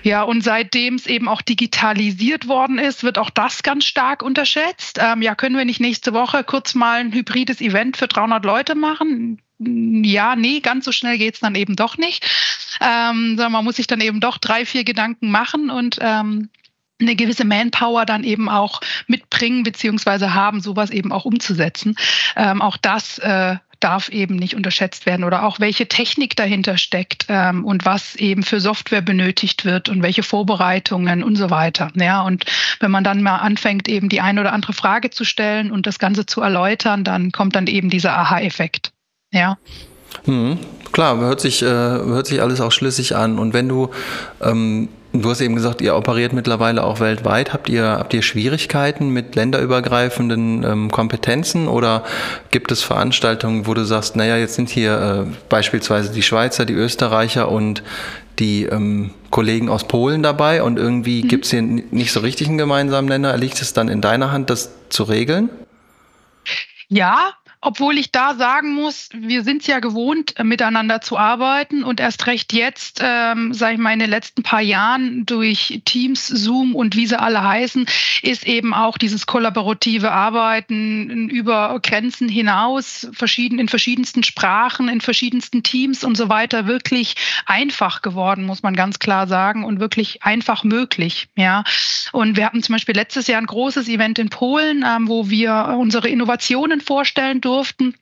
Ja, 0.03 0.23
und 0.23 0.43
seitdem 0.43 0.95
es 0.95 1.07
eben 1.07 1.27
auch 1.27 1.41
digitalisiert 1.41 2.47
worden 2.47 2.77
ist, 2.77 3.03
wird 3.03 3.17
auch 3.17 3.29
das 3.29 3.63
ganz 3.63 3.85
stark 3.85 4.21
unterschätzt. 4.21 4.82
Ähm, 4.97 5.21
ja, 5.21 5.35
können 5.35 5.57
wir 5.57 5.65
nicht 5.65 5.79
nächste 5.79 6.13
Woche 6.13 6.43
kurz 6.43 6.75
mal 6.75 6.99
ein 6.99 7.13
hybrides 7.13 7.61
Event 7.61 7.97
für 7.97 8.07
300 8.07 8.43
Leute 8.45 8.75
machen? 8.75 9.41
Ja, 9.59 10.35
nee, 10.35 10.59
ganz 10.59 10.85
so 10.85 10.91
schnell 10.91 11.17
geht 11.17 11.35
es 11.35 11.39
dann 11.39 11.55
eben 11.55 11.75
doch 11.75 11.97
nicht. 11.97 12.25
Ähm, 12.81 13.35
man 13.35 13.63
muss 13.63 13.77
sich 13.77 13.87
dann 13.87 14.01
eben 14.01 14.19
doch 14.19 14.37
drei, 14.37 14.65
vier 14.65 14.83
Gedanken 14.83 15.31
machen 15.31 15.69
und 15.69 15.99
ähm, 16.01 16.49
eine 16.99 17.15
gewisse 17.15 17.45
Manpower 17.45 18.05
dann 18.05 18.23
eben 18.23 18.49
auch 18.49 18.81
mitbringen 19.07 19.63
beziehungsweise 19.63 20.33
haben, 20.33 20.61
sowas 20.61 20.89
eben 20.89 21.11
auch 21.11 21.25
umzusetzen. 21.25 21.95
Ähm, 22.35 22.61
auch 22.61 22.77
das 22.77 23.19
äh, 23.19 23.57
darf 23.83 24.09
eben 24.09 24.35
nicht 24.35 24.55
unterschätzt 24.55 25.05
werden 25.05 25.23
oder 25.23 25.43
auch 25.43 25.59
welche 25.59 25.87
Technik 25.87 26.35
dahinter 26.35 26.77
steckt 26.77 27.25
ähm, 27.29 27.65
und 27.65 27.85
was 27.85 28.15
eben 28.15 28.43
für 28.43 28.59
Software 28.59 29.01
benötigt 29.01 29.65
wird 29.65 29.89
und 29.89 30.01
welche 30.01 30.23
Vorbereitungen 30.23 31.23
und 31.23 31.35
so 31.35 31.49
weiter. 31.49 31.91
Ja, 31.95 32.21
und 32.21 32.45
wenn 32.79 32.91
man 32.91 33.03
dann 33.03 33.21
mal 33.21 33.37
anfängt, 33.37 33.87
eben 33.87 34.09
die 34.09 34.21
eine 34.21 34.41
oder 34.41 34.53
andere 34.53 34.73
Frage 34.73 35.09
zu 35.09 35.25
stellen 35.25 35.71
und 35.71 35.85
das 35.85 35.99
Ganze 35.99 36.25
zu 36.25 36.41
erläutern, 36.41 37.03
dann 37.03 37.31
kommt 37.31 37.55
dann 37.55 37.67
eben 37.67 37.89
dieser 37.89 38.17
Aha-Effekt. 38.17 38.91
Ja. 39.31 39.57
Mhm, 40.25 40.59
klar, 40.91 41.17
hört 41.17 41.41
sich, 41.41 41.61
äh, 41.61 41.65
hört 41.65 42.27
sich 42.27 42.41
alles 42.41 42.61
auch 42.61 42.71
schlüssig 42.71 43.15
an. 43.15 43.39
Und 43.39 43.53
wenn 43.53 43.67
du 43.67 43.89
ähm 44.41 44.89
Du 45.15 45.29
hast 45.29 45.41
eben 45.41 45.55
gesagt, 45.55 45.81
ihr 45.81 45.95
operiert 45.95 46.33
mittlerweile 46.33 46.83
auch 46.83 46.99
weltweit. 46.99 47.53
Habt 47.53 47.69
ihr, 47.69 47.83
habt 47.83 48.15
ihr 48.15 48.23
Schwierigkeiten 48.23 49.09
mit 49.09 49.35
länderübergreifenden 49.35 50.63
ähm, 50.63 50.91
Kompetenzen 50.91 51.67
oder 51.67 52.03
gibt 52.49 52.71
es 52.71 52.81
Veranstaltungen, 52.81 53.67
wo 53.67 53.75
du 53.75 53.85
sagst, 53.85 54.15
naja, 54.15 54.37
jetzt 54.37 54.55
sind 54.55 54.69
hier 54.69 55.27
äh, 55.27 55.35
beispielsweise 55.49 56.11
die 56.11 56.23
Schweizer, 56.23 56.65
die 56.65 56.73
Österreicher 56.73 57.51
und 57.51 57.83
die 58.39 58.63
ähm, 58.63 59.11
Kollegen 59.29 59.69
aus 59.69 59.87
Polen 59.87 60.23
dabei 60.23 60.63
und 60.63 60.79
irgendwie 60.79 61.23
mhm. 61.23 61.27
gibt 61.27 61.45
es 61.45 61.51
hier 61.51 61.61
nicht 61.61 62.11
so 62.11 62.21
richtig 62.21 62.47
einen 62.47 62.57
gemeinsamen 62.57 63.07
Nenner. 63.07 63.37
Liegt 63.37 63.61
es 63.61 63.71
dann 63.71 63.89
in 63.89 64.01
deiner 64.01 64.31
Hand, 64.31 64.49
das 64.49 64.71
zu 64.89 65.03
regeln? 65.03 65.49
Ja, 66.87 67.33
obwohl 67.63 67.97
ich 67.97 68.11
da 68.11 68.35
sagen 68.35 68.73
muss, 68.73 69.09
wir 69.13 69.43
sind 69.43 69.61
es 69.61 69.67
ja 69.67 69.79
gewohnt, 69.79 70.37
äh, 70.37 70.43
miteinander 70.43 70.99
zu 70.99 71.17
arbeiten 71.17 71.83
und 71.83 71.99
erst 71.99 72.27
recht 72.27 72.51
jetzt, 72.51 72.99
ähm, 73.01 73.53
sage 73.53 73.75
ich 73.75 73.79
mal, 73.79 73.93
in 73.93 73.99
den 73.99 74.09
letzten 74.09 74.43
paar 74.43 74.61
Jahren 74.61 75.25
durch 75.25 75.81
Teams, 75.85 76.27
Zoom 76.27 76.75
und 76.75 76.95
wie 76.97 77.07
sie 77.07 77.19
alle 77.19 77.41
heißen, 77.41 77.85
ist 78.21 78.45
eben 78.45 78.73
auch 78.73 78.97
dieses 78.97 79.25
kollaborative 79.25 80.11
Arbeiten 80.11 81.29
über 81.29 81.79
Grenzen 81.81 82.27
hinaus, 82.27 83.07
verschieden, 83.13 83.59
in 83.59 83.69
verschiedensten 83.69 84.23
Sprachen, 84.23 84.89
in 84.89 84.99
verschiedensten 84.99 85.63
Teams 85.63 86.03
und 86.03 86.17
so 86.17 86.27
weiter 86.27 86.67
wirklich 86.67 87.15
einfach 87.45 88.01
geworden, 88.01 88.45
muss 88.45 88.61
man 88.61 88.75
ganz 88.75 88.99
klar 88.99 89.25
sagen, 89.27 89.63
und 89.63 89.79
wirklich 89.79 90.23
einfach 90.23 90.65
möglich. 90.65 91.29
Ja. 91.35 91.63
Und 92.11 92.35
wir 92.35 92.45
hatten 92.45 92.61
zum 92.61 92.73
Beispiel 92.73 92.95
letztes 92.95 93.27
Jahr 93.27 93.39
ein 93.39 93.47
großes 93.47 93.87
Event 93.87 94.19
in 94.19 94.29
Polen, 94.29 94.83
ähm, 94.85 95.07
wo 95.07 95.29
wir 95.29 95.77
unsere 95.79 96.09
Innovationen 96.09 96.81
vorstellen 96.81 97.39
durften 97.39 97.52
durften 97.53 97.93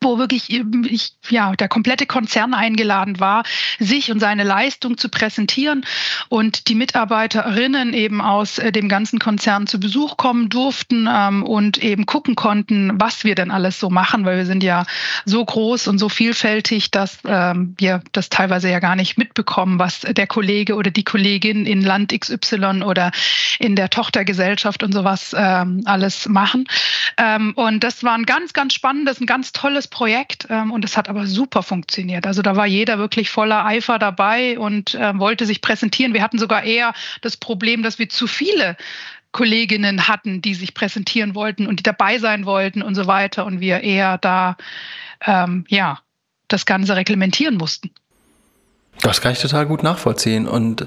wo 0.00 0.18
wirklich 0.18 0.50
ich, 0.50 1.12
ja, 1.28 1.52
der 1.56 1.68
komplette 1.68 2.06
Konzern 2.06 2.54
eingeladen 2.54 3.18
war, 3.18 3.42
sich 3.78 4.12
und 4.12 4.20
seine 4.20 4.44
Leistung 4.44 4.96
zu 4.96 5.08
präsentieren 5.08 5.84
und 6.28 6.68
die 6.68 6.76
Mitarbeiterinnen 6.76 7.94
eben 7.94 8.20
aus 8.20 8.58
äh, 8.58 8.70
dem 8.70 8.88
ganzen 8.88 9.18
Konzern 9.18 9.66
zu 9.66 9.80
Besuch 9.80 10.16
kommen 10.16 10.48
durften 10.48 11.08
ähm, 11.10 11.42
und 11.42 11.78
eben 11.78 12.06
gucken 12.06 12.36
konnten, 12.36 12.92
was 13.00 13.24
wir 13.24 13.34
denn 13.34 13.50
alles 13.50 13.80
so 13.80 13.90
machen, 13.90 14.24
weil 14.24 14.36
wir 14.36 14.46
sind 14.46 14.62
ja 14.62 14.86
so 15.24 15.44
groß 15.44 15.88
und 15.88 15.98
so 15.98 16.08
vielfältig, 16.08 16.90
dass 16.92 17.18
ähm, 17.24 17.74
wir 17.78 18.02
das 18.12 18.28
teilweise 18.28 18.70
ja 18.70 18.78
gar 18.78 18.94
nicht 18.94 19.18
mitbekommen, 19.18 19.78
was 19.80 20.00
der 20.00 20.26
Kollege 20.28 20.76
oder 20.76 20.92
die 20.92 21.04
Kollegin 21.04 21.66
in 21.66 21.82
Land 21.82 22.18
XY 22.18 22.82
oder 22.84 23.10
in 23.58 23.74
der 23.74 23.90
Tochtergesellschaft 23.90 24.84
und 24.84 24.92
sowas 24.92 25.34
ähm, 25.36 25.82
alles 25.86 26.28
machen. 26.28 26.66
Ähm, 27.16 27.52
und 27.56 27.82
das 27.82 28.04
war 28.04 28.14
ein 28.14 28.26
ganz, 28.26 28.52
ganz 28.52 28.74
spannendes, 28.74 29.20
ein 29.20 29.26
ganz 29.26 29.52
tolles 29.52 29.87
Projekt 29.88 30.46
ähm, 30.50 30.70
und 30.70 30.84
es 30.84 30.96
hat 30.96 31.08
aber 31.08 31.26
super 31.26 31.62
funktioniert. 31.62 32.26
Also 32.26 32.42
da 32.42 32.56
war 32.56 32.66
jeder 32.66 32.98
wirklich 32.98 33.30
voller 33.30 33.64
Eifer 33.64 33.98
dabei 33.98 34.58
und 34.58 34.94
äh, 34.94 35.18
wollte 35.18 35.46
sich 35.46 35.60
präsentieren. 35.60 36.14
Wir 36.14 36.22
hatten 36.22 36.38
sogar 36.38 36.62
eher 36.62 36.94
das 37.22 37.36
Problem, 37.36 37.82
dass 37.82 37.98
wir 37.98 38.08
zu 38.08 38.26
viele 38.26 38.76
Kolleginnen 39.32 40.08
hatten, 40.08 40.40
die 40.40 40.54
sich 40.54 40.74
präsentieren 40.74 41.34
wollten 41.34 41.66
und 41.66 41.80
die 41.80 41.82
dabei 41.82 42.18
sein 42.18 42.46
wollten 42.46 42.82
und 42.82 42.94
so 42.94 43.06
weiter 43.06 43.44
und 43.44 43.60
wir 43.60 43.80
eher 43.80 44.18
da 44.18 44.56
ähm, 45.26 45.64
ja 45.68 45.98
das 46.48 46.64
Ganze 46.64 46.96
reglementieren 46.96 47.56
mussten. 47.56 47.90
Das 49.02 49.20
kann 49.20 49.32
ich 49.32 49.38
total 49.38 49.66
gut 49.66 49.82
nachvollziehen 49.82 50.48
und 50.48 50.86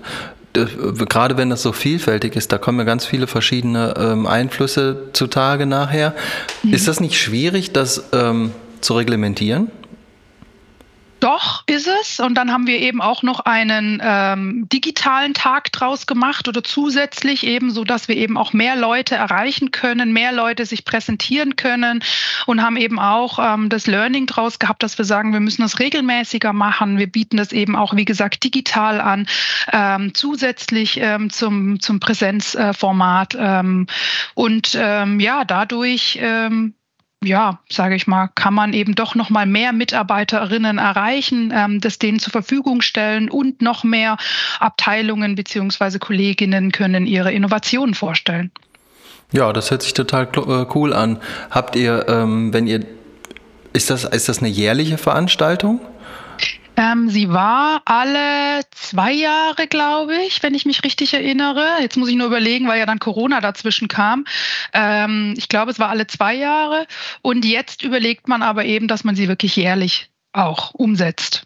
äh, 0.56 0.66
gerade 1.08 1.38
wenn 1.38 1.50
das 1.50 1.62
so 1.62 1.72
vielfältig 1.72 2.36
ist, 2.36 2.52
da 2.52 2.58
kommen 2.58 2.80
ja 2.80 2.84
ganz 2.84 3.06
viele 3.06 3.28
verschiedene 3.28 3.94
ähm, 3.98 4.28
Einflüsse 4.28 5.10
zutage 5.14 5.66
nachher. 5.66 6.16
Mhm. 6.64 6.74
Ist 6.74 6.88
das 6.88 7.00
nicht 7.00 7.20
schwierig, 7.20 7.72
dass 7.72 8.10
ähm, 8.12 8.52
zu 8.82 8.96
reglementieren? 8.96 9.72
Doch, 11.22 11.64
ist 11.68 11.88
es. 11.88 12.20
Und 12.20 12.34
dann 12.34 12.52
haben 12.52 12.66
wir 12.66 12.80
eben 12.80 13.00
auch 13.00 13.22
noch 13.22 13.42
einen 13.42 14.02
ähm, 14.04 14.68
digitalen 14.74 15.36
Tag 15.36 15.72
draus 15.72 16.08
gemacht 16.08 16.48
oder 16.48 16.64
zusätzlich 16.64 17.46
eben, 17.46 17.70
so 17.70 17.84
dass 17.84 18.08
wir 18.08 18.18
eben 18.18 18.38
auch 18.38 18.54
mehr 18.54 18.76
Leute 18.76 19.14
erreichen 19.14 19.70
können, 19.70 20.14
mehr 20.14 20.32
Leute 20.32 20.66
sich 20.66 20.84
präsentieren 20.84 21.56
können 21.56 22.04
und 22.48 22.64
haben 22.64 22.76
eben 22.76 22.98
auch 22.98 23.38
ähm, 23.38 23.70
das 23.70 23.86
Learning 23.86 24.26
draus 24.26 24.58
gehabt, 24.58 24.82
dass 24.82 24.98
wir 24.98 25.06
sagen, 25.06 25.32
wir 25.32 25.42
müssen 25.42 25.62
das 25.62 25.78
regelmäßiger 25.78 26.54
machen. 26.54 26.98
Wir 26.98 27.08
bieten 27.12 27.38
das 27.38 27.52
eben 27.52 27.76
auch, 27.76 27.96
wie 27.96 28.06
gesagt, 28.06 28.44
digital 28.44 29.00
an, 29.00 29.28
ähm, 29.72 30.16
zusätzlich 30.16 30.98
ähm, 31.00 31.30
zum, 31.30 31.80
zum 31.80 32.00
Präsenzformat. 32.00 33.38
Ähm, 33.40 33.86
und 34.34 34.76
ähm, 34.76 35.20
ja, 35.20 35.46
dadurch 35.46 36.18
ähm, 36.20 36.74
ja, 37.24 37.60
sage 37.70 37.96
ich 37.96 38.08
mal, 38.08 38.30
kann 38.34 38.54
man 38.54 38.74
eben 38.74 38.96
doch 38.96 39.14
noch 39.14 39.30
mal 39.30 39.46
mehr 39.46 39.74
Mitarbeiterinnen 39.74 40.80
erreichen, 40.80 41.54
ähm, 41.56 41.80
das 41.80 42.00
denen 42.00 42.20
zur 42.20 42.32
Verfügung 42.32 42.82
stellen 42.82 43.30
und 43.30 43.62
noch 43.62 43.84
mehr 43.84 44.18
Abteilungen 44.60 45.36
beziehungsweise 45.36 46.00
Kolleginnen 46.00 46.72
können 46.72 47.06
ihre 47.06 47.32
Innovationen 47.32 47.94
vorstellen. 47.94 48.52
Ja, 49.32 49.54
das 49.54 49.70
hört 49.70 49.84
sich 49.84 49.94
total 49.94 50.28
äh, 50.36 50.66
cool 50.74 50.94
an. 50.94 51.20
Habt 51.52 51.76
ihr, 51.76 52.06
ähm, 52.10 52.54
wenn 52.54 52.66
ihr, 52.66 52.86
ist 53.72 53.92
das, 53.92 54.04
ist 54.04 54.28
das 54.28 54.40
eine 54.40 54.50
jährliche 54.50 54.98
Veranstaltung? 54.98 55.80
Ähm, 56.82 57.10
sie 57.10 57.30
war 57.30 57.84
alle 57.86 58.64
zwei 58.72 59.12
Jahre, 59.12 59.68
glaube 59.68 60.16
ich, 60.26 60.42
wenn 60.42 60.56
ich 60.56 60.66
mich 60.66 60.84
richtig 60.84 61.14
erinnere. 61.14 61.64
Jetzt 61.80 61.96
muss 61.96 62.10
ich 62.10 62.16
nur 62.16 62.26
überlegen, 62.26 62.68
weil 62.68 62.80
ja 62.80 62.88
dann 62.88 62.98
Corona 62.98 63.40
dazwischen 63.40 63.88
kam. 63.88 64.26
Ähm, 64.74 65.36
ich 65.38 65.48
glaube, 65.48 65.70
es 65.70 65.78
war 65.78 65.90
alle 65.90 66.08
zwei 66.08 66.34
Jahre. 66.34 66.88
Und 67.22 67.46
jetzt 67.46 67.84
überlegt 67.84 68.28
man 68.28 68.42
aber 68.42 68.66
eben, 68.66 68.88
dass 68.88 69.04
man 69.04 69.16
sie 69.16 69.28
wirklich 69.28 69.56
jährlich 69.56 70.10
auch 70.34 70.74
umsetzt. 70.74 71.44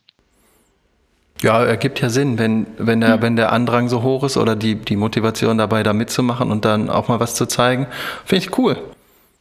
Ja, 1.42 1.66
ergibt 1.66 2.00
ja 2.00 2.10
Sinn, 2.10 2.40
wenn, 2.40 2.66
wenn, 2.78 3.02
der, 3.02 3.18
mhm. 3.18 3.22
wenn 3.22 3.36
der 3.36 3.52
Andrang 3.52 3.90
so 3.90 4.04
hoch 4.04 4.24
ist 4.24 4.38
oder 4.38 4.56
die, 4.56 4.76
die 4.76 4.96
Motivation 4.96 5.58
dabei, 5.58 5.84
da 5.84 5.92
mitzumachen 5.92 6.50
und 6.50 6.64
dann 6.64 6.90
auch 6.90 7.10
mal 7.10 7.20
was 7.20 7.36
zu 7.36 7.46
zeigen. 7.46 7.88
Finde 8.24 8.46
ich 8.46 8.58
cool. 8.58 8.78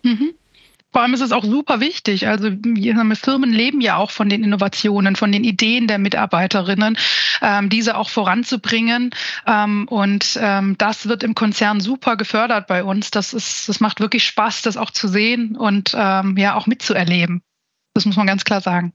Mhm. 0.02 0.34
Vor 0.94 1.02
allem 1.02 1.12
ist 1.14 1.22
es 1.22 1.32
auch 1.32 1.42
super 1.42 1.80
wichtig. 1.80 2.28
Also 2.28 2.50
Firmen 3.16 3.52
leben 3.52 3.80
ja 3.80 3.96
auch 3.96 4.12
von 4.12 4.28
den 4.28 4.44
Innovationen, 4.44 5.16
von 5.16 5.32
den 5.32 5.42
Ideen 5.42 5.88
der 5.88 5.98
Mitarbeiterinnen, 5.98 6.96
ähm, 7.42 7.68
diese 7.68 7.96
auch 7.96 8.08
voranzubringen. 8.08 9.10
Ähm, 9.44 9.88
und 9.88 10.38
ähm, 10.40 10.78
das 10.78 11.08
wird 11.08 11.24
im 11.24 11.34
Konzern 11.34 11.80
super 11.80 12.16
gefördert 12.16 12.68
bei 12.68 12.84
uns. 12.84 13.10
Das 13.10 13.34
ist, 13.34 13.68
das 13.68 13.80
macht 13.80 13.98
wirklich 13.98 14.22
Spaß, 14.22 14.62
das 14.62 14.76
auch 14.76 14.92
zu 14.92 15.08
sehen 15.08 15.56
und 15.56 15.94
ja 15.94 16.54
auch 16.54 16.68
mitzuerleben. 16.68 17.42
Das 17.94 18.06
muss 18.06 18.16
man 18.16 18.28
ganz 18.28 18.44
klar 18.44 18.60
sagen. 18.60 18.92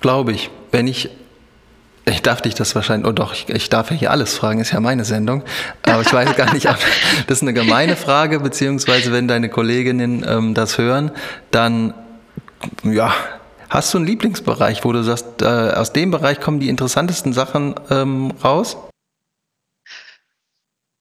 Glaube 0.00 0.32
ich. 0.32 0.50
Wenn 0.70 0.86
ich 0.86 1.08
ich 2.06 2.22
darf 2.22 2.42
dich 2.42 2.54
das 2.54 2.74
wahrscheinlich, 2.74 3.08
oh 3.08 3.12
doch, 3.12 3.32
ich, 3.32 3.48
ich, 3.48 3.70
darf 3.70 3.90
ja 3.90 3.96
hier 3.96 4.10
alles 4.10 4.36
fragen, 4.36 4.60
ist 4.60 4.72
ja 4.72 4.80
meine 4.80 5.04
Sendung. 5.04 5.42
Aber 5.82 6.02
ich 6.02 6.12
weiß 6.12 6.36
gar 6.36 6.52
nicht, 6.52 6.68
ob 6.68 6.76
das 7.26 7.38
ist 7.38 7.42
eine 7.42 7.54
gemeine 7.54 7.96
Frage, 7.96 8.40
beziehungsweise 8.40 9.12
wenn 9.12 9.26
deine 9.26 9.48
Kolleginnen 9.48 10.24
ähm, 10.28 10.54
das 10.54 10.76
hören, 10.76 11.10
dann, 11.50 11.94
ja, 12.82 13.14
hast 13.70 13.94
du 13.94 13.98
einen 13.98 14.06
Lieblingsbereich, 14.06 14.84
wo 14.84 14.92
du 14.92 15.02
sagst, 15.02 15.42
äh, 15.42 15.46
aus 15.46 15.92
dem 15.92 16.10
Bereich 16.10 16.40
kommen 16.40 16.60
die 16.60 16.68
interessantesten 16.68 17.32
Sachen 17.32 17.74
ähm, 17.90 18.32
raus? 18.42 18.76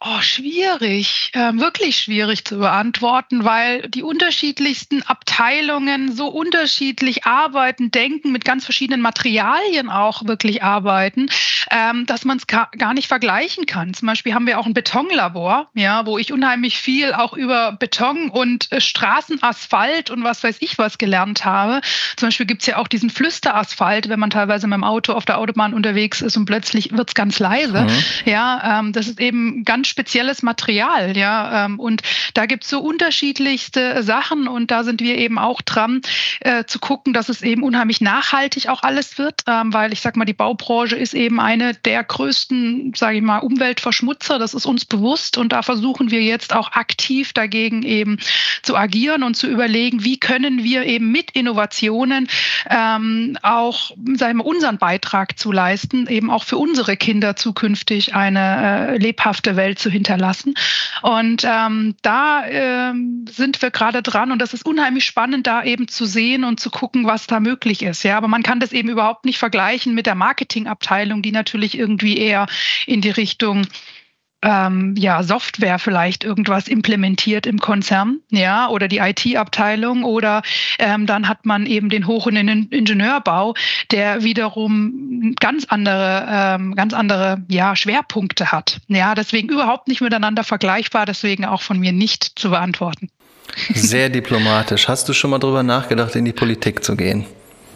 Oh, 0.06 0.20
schwierig, 0.20 1.32
äh, 1.32 1.54
wirklich 1.54 1.96
schwierig 1.96 2.44
zu 2.44 2.58
beantworten, 2.58 3.46
weil 3.46 3.88
die 3.88 4.04
unterschiedlichsten 4.04 5.02
Abteilungen 5.04 6.12
so 6.12 6.28
unterschiedlich 6.28 7.26
arbeiten, 7.26 7.90
denken, 7.90 8.34
mit 8.34 8.44
ganz 8.44 8.66
verschiedenen 8.66 9.00
Materialien 9.00 9.90
auch 9.90 10.28
wirklich 10.28 10.62
arbeiten, 10.62 11.28
ähm, 11.72 12.06
dass 12.06 12.26
man 12.26 12.36
es 12.36 12.48
gar 12.48 12.94
nicht 12.94 13.08
vergleichen 13.08 13.66
kann. 13.66 13.94
Zum 13.94 14.10
Beispiel 14.10 14.34
haben 14.34 14.46
wir 14.46 14.60
auch 14.60 14.66
ein 14.66 14.74
Betonlabor, 14.74 15.70
ja, 15.74 16.06
wo 16.06 16.18
ich 16.18 16.34
unheimlich 16.34 16.80
viel 16.80 17.14
auch 17.14 17.32
über 17.32 17.72
Beton 17.72 18.30
und 18.30 18.74
äh, 18.74 18.82
Straßenasphalt 18.82 20.10
und 20.10 20.26
was 20.26 20.44
weiß 20.44 20.58
ich 20.60 20.78
was 20.78 20.98
gelernt 20.98 21.46
habe. 21.46 21.80
Zum 22.18 22.28
Beispiel 22.28 22.46
gibt 22.46 22.64
es 22.64 22.68
ja 22.68 22.76
auch 22.76 22.90
diesen 22.90 23.10
Flüsterasphalt, 23.10 24.10
wenn 24.10 24.20
man 24.20 24.32
teilweise 24.32 24.68
mit 24.68 24.76
dem 24.76 24.84
Auto 24.84 25.14
auf 25.14 25.24
der 25.24 25.38
Autobahn 25.38 25.74
unterwegs 25.74 26.22
ist 26.22 26.36
und 26.36 26.44
plötzlich 26.44 26.92
wird 26.92 27.12
es 27.12 27.16
ganz 27.16 27.40
leise. 27.40 27.84
Mhm. 27.84 27.90
Ja, 28.26 28.80
ähm, 28.80 28.92
das 28.92 29.08
ist 29.08 29.22
eben 29.22 29.64
ganz 29.64 29.93
spezielles 29.94 30.42
Material, 30.42 31.16
ja. 31.16 31.66
Ähm, 31.66 31.80
und 31.80 32.02
da 32.34 32.46
gibt 32.46 32.64
es 32.64 32.70
so 32.70 32.80
unterschiedlichste 32.80 34.04
Sachen 34.04 34.48
und 34.48 34.72
da 34.72 34.84
sind 34.84 35.02
wir 35.02 35.18
eben 35.18 35.38
auch 35.38 35.62
dran 35.62 36.02
äh, 36.42 36.66
zu 36.66 36.80
gucken, 36.80 37.14
dass 37.14 37.30
es 37.30 37.42
eben 37.42 37.64
unheimlich 37.64 38.02
nachhaltig 38.02 38.70
auch 38.70 38.84
alles 38.84 39.18
wird, 39.18 39.42
ähm, 39.48 39.72
weil 39.72 39.94
ich 39.94 40.02
sag 40.02 40.16
mal, 40.16 40.26
die 40.26 40.34
Baubranche 40.34 40.96
ist 40.96 41.14
eben 41.14 41.40
eine 41.40 41.74
der 41.74 42.04
größten, 42.04 42.94
sage 42.96 43.18
ich 43.18 43.24
mal, 43.24 43.40
Umweltverschmutzer. 43.40 44.40
Das 44.40 44.54
ist 44.54 44.66
uns 44.66 44.86
bewusst 44.86 45.38
und 45.38 45.54
da 45.54 45.62
versuchen 45.62 46.10
wir 46.12 46.22
jetzt 46.22 46.54
auch 46.54 46.72
aktiv 46.72 47.34
dagegen 47.34 47.84
eben 47.84 48.18
zu 48.64 48.76
agieren 48.76 49.24
und 49.24 49.36
zu 49.36 49.48
überlegen, 49.48 50.04
wie 50.04 50.20
können 50.20 50.64
wir 50.64 50.86
eben 50.86 51.12
mit 51.12 51.32
Innovationen 51.32 52.28
ähm, 52.70 53.38
auch, 53.44 53.92
sagen 54.16 54.40
wir, 54.40 54.46
unseren 54.46 54.78
Beitrag 54.80 55.38
zu 55.38 55.52
leisten, 55.52 56.08
eben 56.08 56.32
auch 56.32 56.44
für 56.44 56.58
unsere 56.58 56.98
Kinder 56.98 57.36
zukünftig 57.36 58.16
eine 58.16 58.94
äh, 58.94 58.98
lebhafte 58.98 59.56
Welt 59.56 59.80
zu 59.84 59.90
hinterlassen. 59.92 60.56
Und 61.02 61.44
ähm, 61.46 61.96
da 62.02 62.46
ähm, 62.46 63.26
sind 63.30 63.62
wir 63.62 63.70
gerade 63.70 64.02
dran 64.02 64.32
und 64.32 64.40
das 64.40 64.54
ist 64.54 64.66
unheimlich 64.66 65.06
spannend, 65.06 65.46
da 65.46 65.64
eben 65.64 65.88
zu 65.88 66.06
sehen 66.06 66.44
und 66.44 66.60
zu 66.60 66.70
gucken, 66.70 67.06
was 67.06 67.28
da 67.28 67.40
möglich 67.40 67.84
ist. 67.84 68.04
Ja, 68.04 68.18
aber 68.18 68.30
man 68.30 68.42
kann 68.42 68.60
das 68.60 68.72
eben 68.72 68.90
überhaupt 68.90 69.26
nicht 69.26 69.38
vergleichen 69.38 69.94
mit 69.94 70.06
der 70.06 70.16
Marketingabteilung, 70.16 71.22
die 71.22 71.32
natürlich 71.32 71.78
irgendwie 71.78 72.18
eher 72.18 72.48
in 72.88 73.02
die 73.02 73.12
Richtung 73.12 73.68
ähm, 74.44 74.94
ja, 74.98 75.24
Software 75.24 75.80
vielleicht 75.80 76.24
irgendwas 76.24 76.68
implementiert 76.68 77.48
im 77.48 77.60
Konzern, 77.60 78.20
ja, 78.30 78.68
oder 78.68 78.88
die 78.88 78.98
IT-Abteilung 78.98 80.04
oder 80.04 80.42
ähm, 80.80 81.06
dann 81.06 81.28
hat 81.28 81.46
man 81.46 81.66
eben 81.66 81.90
den 81.90 82.06
Hoch- 82.06 82.26
und 82.26 82.36
Ingenieurbau, 82.36 83.56
der 83.92 84.24
wiederum 84.24 85.34
ganz 85.40 85.66
andere, 85.66 86.28
ähm, 86.30 86.76
ganz 86.76 86.94
andere 86.94 87.42
ja, 87.48 87.76
Schwerpunkte 87.76 88.52
hat. 88.52 88.80
Ja, 88.88 89.16
deswegen 89.16 89.50
überhaupt 89.50 89.88
nicht 89.88 90.02
miteinander 90.02 90.44
vergleichbar, 90.44 91.06
deswegen 91.06 91.46
auch 91.46 91.62
von 91.62 91.80
mir 91.80 91.94
nicht 91.94 92.38
zu 92.38 92.50
beantworten. 92.50 93.10
Sehr 93.74 94.10
diplomatisch. 94.10 94.88
Hast 94.88 95.08
du 95.08 95.14
schon 95.14 95.30
mal 95.30 95.40
darüber 95.40 95.64
nachgedacht, 95.64 96.16
in 96.16 96.26
die 96.26 96.34
Politik 96.34 96.84
zu 96.84 96.96
gehen? 96.96 97.26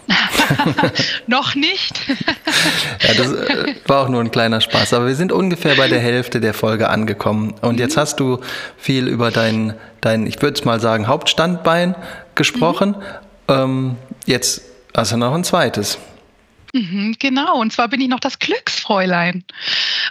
Noch 1.28 1.56
nicht. 1.56 2.00
ja, 3.02 3.14
das 3.16 3.32
äh, 3.32 3.76
war 3.86 4.04
auch 4.04 4.10
nur 4.10 4.22
ein 4.22 4.32
kleiner 4.32 4.62
Spaß. 4.62 4.94
Aber 4.94 5.08
wir 5.08 5.16
sind 5.16 5.32
ungefähr 5.32 5.76
bei 5.76 5.88
der 5.88 6.00
Hälfte 6.00 6.40
der 6.40 6.54
Folge 6.54 6.90
angekommen. 6.90 7.56
Und 7.62 7.76
mhm. 7.76 7.80
jetzt 7.80 7.98
hast 7.98 8.20
du 8.20 8.40
viel 8.78 9.08
über 9.08 9.32
dein, 9.32 9.74
dein 10.02 10.26
ich 10.26 10.42
würde 10.42 10.58
es 10.58 10.66
mal 10.66 10.80
sagen, 10.80 11.08
Hauptstandbein 11.08 11.96
gesprochen. 12.36 12.96
Mhm. 13.48 13.54
Ähm, 13.54 13.96
jetzt 14.26 14.62
hast 14.96 15.12
du 15.12 15.18
noch 15.18 15.34
ein 15.34 15.44
zweites. 15.44 15.98
Mhm, 16.74 17.16
genau, 17.20 17.60
und 17.60 17.72
zwar 17.72 17.88
bin 17.88 18.02
ich 18.02 18.10
noch 18.10 18.20
das 18.20 18.40
Glücksfräulein. 18.40 19.44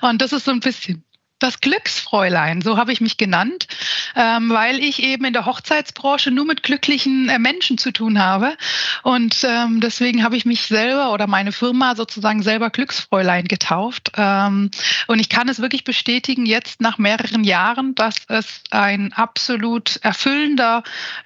Und 0.00 0.22
das 0.22 0.32
ist 0.32 0.44
so 0.44 0.50
ein 0.50 0.60
bisschen 0.60 1.04
das 1.38 1.60
Glücksfräulein, 1.60 2.62
so 2.62 2.78
habe 2.78 2.92
ich 2.92 3.00
mich 3.00 3.18
genannt, 3.18 3.66
ähm, 4.14 4.48
weil 4.50 4.78
ich 4.78 5.02
eben 5.02 5.24
in 5.26 5.34
der 5.34 5.44
Hochzeitsbranche 5.44 6.30
nur 6.30 6.46
mit 6.46 6.62
glücklichen 6.62 7.28
äh, 7.28 7.38
Menschen 7.38 7.76
zu 7.76 7.92
tun 7.92 8.18
habe. 8.18 8.56
Und 9.02 9.44
ähm, 9.44 9.80
deswegen 9.80 10.24
habe 10.24 10.36
ich 10.36 10.46
mich 10.46 10.62
selber 10.62 11.12
oder 11.12 11.26
meine 11.26 11.52
Firma 11.52 11.94
sozusagen 11.94 12.42
selber 12.42 12.70
Glücksfräulein 12.70 13.44
getauft. 13.44 14.12
Ähm, 14.16 14.70
und 15.08 15.18
ich 15.18 15.28
kann 15.28 15.48
es 15.48 15.60
wirklich 15.60 15.84
bestätigen, 15.84 16.46
jetzt 16.46 16.80
nach 16.80 16.96
mehreren 16.96 17.44
Jahren, 17.44 17.94
dass 17.94 18.16
es 18.28 18.62
ein 18.70 19.12
absolut 19.12 19.96
erfüllender 20.02 20.82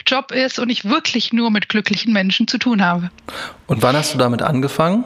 Job 0.07 0.33
ist 0.33 0.59
und 0.59 0.71
ich 0.71 0.85
wirklich 0.85 1.33
nur 1.33 1.50
mit 1.50 1.69
glücklichen 1.69 2.12
Menschen 2.12 2.49
zu 2.49 2.59
tun 2.59 2.85
habe. 2.85 3.11
Und 3.69 3.83
wann 3.83 3.97
hast 3.97 4.14
du 4.14 4.19
damit 4.19 4.43
angefangen? 4.43 5.05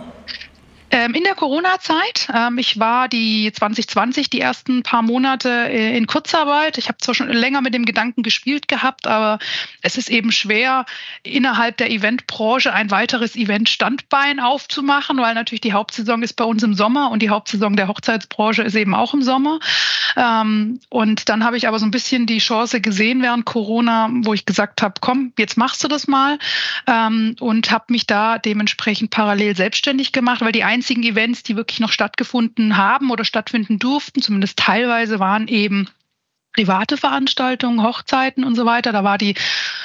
Ähm, 0.91 1.15
in 1.15 1.25
der 1.25 1.35
Corona-Zeit. 1.35 2.29
Ähm, 2.33 2.59
ich 2.59 2.79
war 2.79 3.09
die 3.09 3.51
2020 3.53 4.31
die 4.31 4.41
ersten 4.41 4.83
paar 4.83 5.03
Monate 5.03 5.49
äh, 5.69 5.97
in 5.97 6.07
Kurzarbeit. 6.07 6.79
Ich 6.79 6.89
habe 6.89 6.99
zwar 6.99 7.15
schon 7.15 7.29
länger 7.29 7.63
mit 7.63 7.75
dem 7.75 7.85
Gedanken 7.85 8.23
gespielt 8.23 8.69
gehabt, 8.69 9.07
aber 9.07 9.39
es 9.83 9.97
ist 9.97 10.09
eben 10.09 10.31
schwer, 10.31 10.85
innerhalb 11.23 11.79
der 11.79 11.91
Eventbranche 11.91 12.73
ein 12.73 12.91
weiteres 12.91 13.35
Event-Standbein 13.35 14.41
aufzumachen, 14.41 15.19
weil 15.19 15.35
natürlich 15.35 15.63
die 15.63 15.73
Hauptsaison 15.73 16.23
ist 16.23 16.35
bei 16.35 16.45
uns 16.45 16.63
im 16.63 16.75
Sommer 16.75 17.11
und 17.11 17.23
die 17.23 17.31
Hauptsaison 17.31 17.77
der 17.77 17.89
Hochzeitsbranche 17.89 18.63
ist 18.63 18.77
eben 18.77 18.95
auch 18.95 19.15
im 19.15 19.23
Sommer. 19.23 19.59
Ähm, 20.17 20.81
und 20.91 21.29
dann 21.29 21.45
habe 21.45 21.57
ich 21.57 21.67
aber 21.67 21.79
so 21.79 21.87
ein 21.87 21.91
bisschen 21.91 22.27
die 22.27 22.39
Chance 22.39 22.81
gesehen 22.81 23.23
während 23.23 23.47
Corona, 23.47 24.11
wo 24.23 24.35
ich 24.35 24.47
gesagt 24.47 24.83
habe, 24.83 24.95
komm, 25.01 25.33
jetzt 25.39 25.57
machst 25.57 25.83
du 25.83 25.89
das 25.89 26.07
mal 26.07 26.39
und 26.87 27.71
habe 27.71 27.85
mich 27.89 28.07
da 28.07 28.39
dementsprechend 28.39 29.11
parallel 29.11 29.57
selbstständig 29.57 30.13
gemacht, 30.13 30.41
weil 30.43 30.53
die 30.53 30.65
einzigen 30.75 31.05
Events, 31.05 31.45
die 31.45 31.57
wirklich 31.57 31.79
noch 31.79 31.93
stattgefunden 31.93 32.77
haben 32.77 33.11
oder 33.11 33.25
stattfinden 33.25 33.79
durften, 33.79 34.23
zumindest 34.23 34.59
teilweise, 34.59 35.21
waren 35.21 35.47
eben 35.47 35.89
private 36.53 36.97
Veranstaltungen, 36.97 37.83
Hochzeiten 37.83 38.45
und 38.45 38.55
so 38.55 38.65
weiter. 38.65 38.93
Da 38.93 39.05
war 39.05 39.19
die 39.19 39.35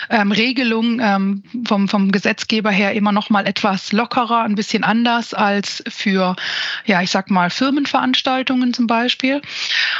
ähm, 0.10 0.32
Regelung 0.32 1.00
ähm, 1.00 1.44
vom, 1.68 1.88
vom 1.88 2.12
Gesetzgeber 2.12 2.72
her 2.72 2.94
immer 2.94 3.12
noch 3.12 3.30
mal 3.30 3.46
etwas 3.46 3.92
lockerer, 3.92 4.44
ein 4.44 4.56
bisschen 4.56 4.84
anders 4.84 5.34
als 5.34 5.84
für, 5.88 6.36
ja, 6.86 7.02
ich 7.02 7.10
sag 7.10 7.30
mal, 7.30 7.50
Firmenveranstaltungen 7.50 8.74
zum 8.74 8.88
Beispiel. 8.88 9.42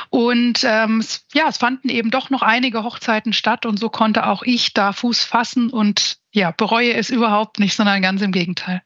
Und 0.10 0.64
ähm, 0.64 1.04
ja, 1.34 1.50
es 1.50 1.58
fanden 1.58 1.90
eben 1.90 2.12
doch 2.12 2.30
noch 2.30 2.42
einige 2.42 2.84
Hochzeiten 2.84 3.34
statt 3.34 3.66
und 3.66 3.80
so 3.80 3.90
konnte 3.90 4.28
auch 4.28 4.44
ich 4.44 4.74
da 4.74 4.94
Fuß 4.94 5.24
fassen 5.24 5.70
und 5.70 6.18
ja, 6.32 6.52
bereue 6.52 6.94
es 6.94 7.10
überhaupt 7.10 7.60
nicht, 7.60 7.76
sondern 7.76 8.02
ganz 8.02 8.22
im 8.22 8.32
Gegenteil. 8.32 8.82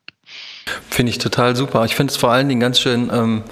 Finde 0.90 1.12
ich 1.12 1.18
total 1.18 1.56
super. 1.56 1.84
Ich 1.86 1.96
finde 1.96 2.12
es 2.12 2.18
vor 2.18 2.32
allen 2.32 2.48
Dingen 2.48 2.62
ganz 2.62 2.80
schön 2.80 3.10
ähm, 3.12 3.44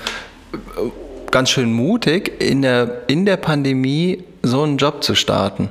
ganz 1.31 1.49
schön 1.49 1.73
mutig, 1.73 2.39
in 2.41 2.61
der, 2.61 3.03
in 3.07 3.25
der 3.25 3.37
Pandemie 3.37 4.23
so 4.43 4.63
einen 4.63 4.77
Job 4.77 5.03
zu 5.03 5.15
starten. 5.15 5.69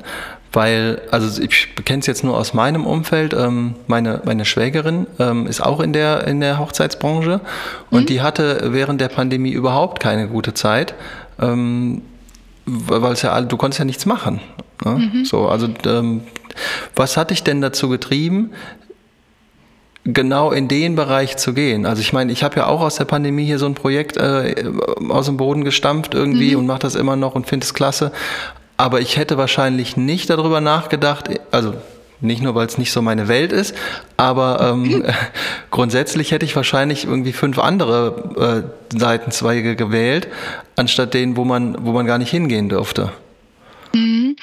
Weil, 0.52 1.02
also 1.12 1.40
ich 1.40 1.69
kenne 1.85 2.00
es 2.00 2.07
jetzt 2.07 2.25
nur 2.25 2.37
aus 2.37 2.55
meinem 2.55 2.85
Umfeld, 2.85 3.35
ähm, 3.35 3.76
meine, 3.87 4.21
meine 4.25 4.45
Schwägerin 4.45 5.07
ähm, 5.21 5.47
ist 5.47 5.61
auch 5.61 5.79
in 5.79 5.93
der, 5.93 6.26
in 6.26 6.40
der 6.40 6.59
Hochzeitsbranche 6.59 7.40
und 7.90 8.02
mhm. 8.02 8.07
die 8.07 8.21
hatte 8.21 8.73
während 8.73 9.00
der 9.00 9.09
Pandemie 9.09 9.52
überhaupt 9.52 10.00
keine 10.00 10.26
gute 10.26 10.52
Zeit, 10.52 10.95
ähm, 11.40 12.02
weil 12.67 13.12
es 13.12 13.23
ja, 13.23 13.40
du 13.43 13.57
konntest 13.57 13.79
ja 13.79 13.85
nichts 13.85 14.07
machen. 14.07 14.40
Ne? 14.85 15.11
Mhm. 15.12 15.25
So, 15.25 15.47
also 15.47 15.69
ähm, 15.87 16.23
was 16.97 17.17
hat 17.17 17.31
dich 17.31 17.45
denn 17.45 17.61
dazu 17.61 17.88
getrieben, 17.88 18.50
genau 20.04 20.50
in 20.50 20.69
den 20.69 20.97
Bereich 20.97 21.37
zu 21.37 21.52
gehen. 21.52 21.87
Also 21.87 22.00
ich 22.00 22.12
meine, 22.12 22.33
ich 22.33 22.42
habe 22.42 22.57
ja 22.57 22.66
auch 22.66 22.80
aus 22.80 22.97
der 22.97 23.04
Pandemie 23.04 23.45
hier 23.45 23.59
so 23.59 23.66
ein 23.66 23.75
Projekt 23.75 24.16
äh, 24.16 24.64
aus 25.09 25.26
dem 25.26 25.37
Boden 25.37 25.64
gestampft 25.64 26.14
irgendwie 26.14 26.52
mhm. 26.52 26.61
und 26.61 26.66
mache 26.66 26.80
das 26.80 26.95
immer 26.95 27.16
noch 27.16 27.35
und 27.35 27.47
finde 27.47 27.64
es 27.64 27.75
klasse. 27.75 28.12
Aber 28.76 29.00
ich 29.00 29.19
hätte 29.19 29.37
wahrscheinlich 29.37 29.97
nicht 29.97 30.30
darüber 30.30 30.61
nachgedacht, 30.61 31.28
also 31.50 31.75
nicht 32.23 32.42
nur, 32.42 32.54
weil 32.54 32.66
es 32.66 32.78
nicht 32.78 32.92
so 32.92 33.02
meine 33.02 33.28
Welt 33.28 33.52
ist, 33.52 33.75
aber 34.16 34.73
ähm, 34.73 35.04
grundsätzlich 35.71 36.33
hätte 36.33 36.47
ich 36.47 36.57
wahrscheinlich 36.57 37.04
irgendwie 37.04 37.33
fünf 37.33 37.59
andere 37.59 38.64
äh, 38.92 38.99
Seitenzweige 38.99 39.76
gewählt, 39.76 40.28
anstatt 40.76 41.14
denen, 41.14 41.37
wo 41.37 41.45
man, 41.45 41.76
wo 41.85 41.92
man 41.92 42.07
gar 42.07 42.19
nicht 42.19 42.30
hingehen 42.30 42.69
dürfte. 42.69 43.12
Mhm. 43.95 44.37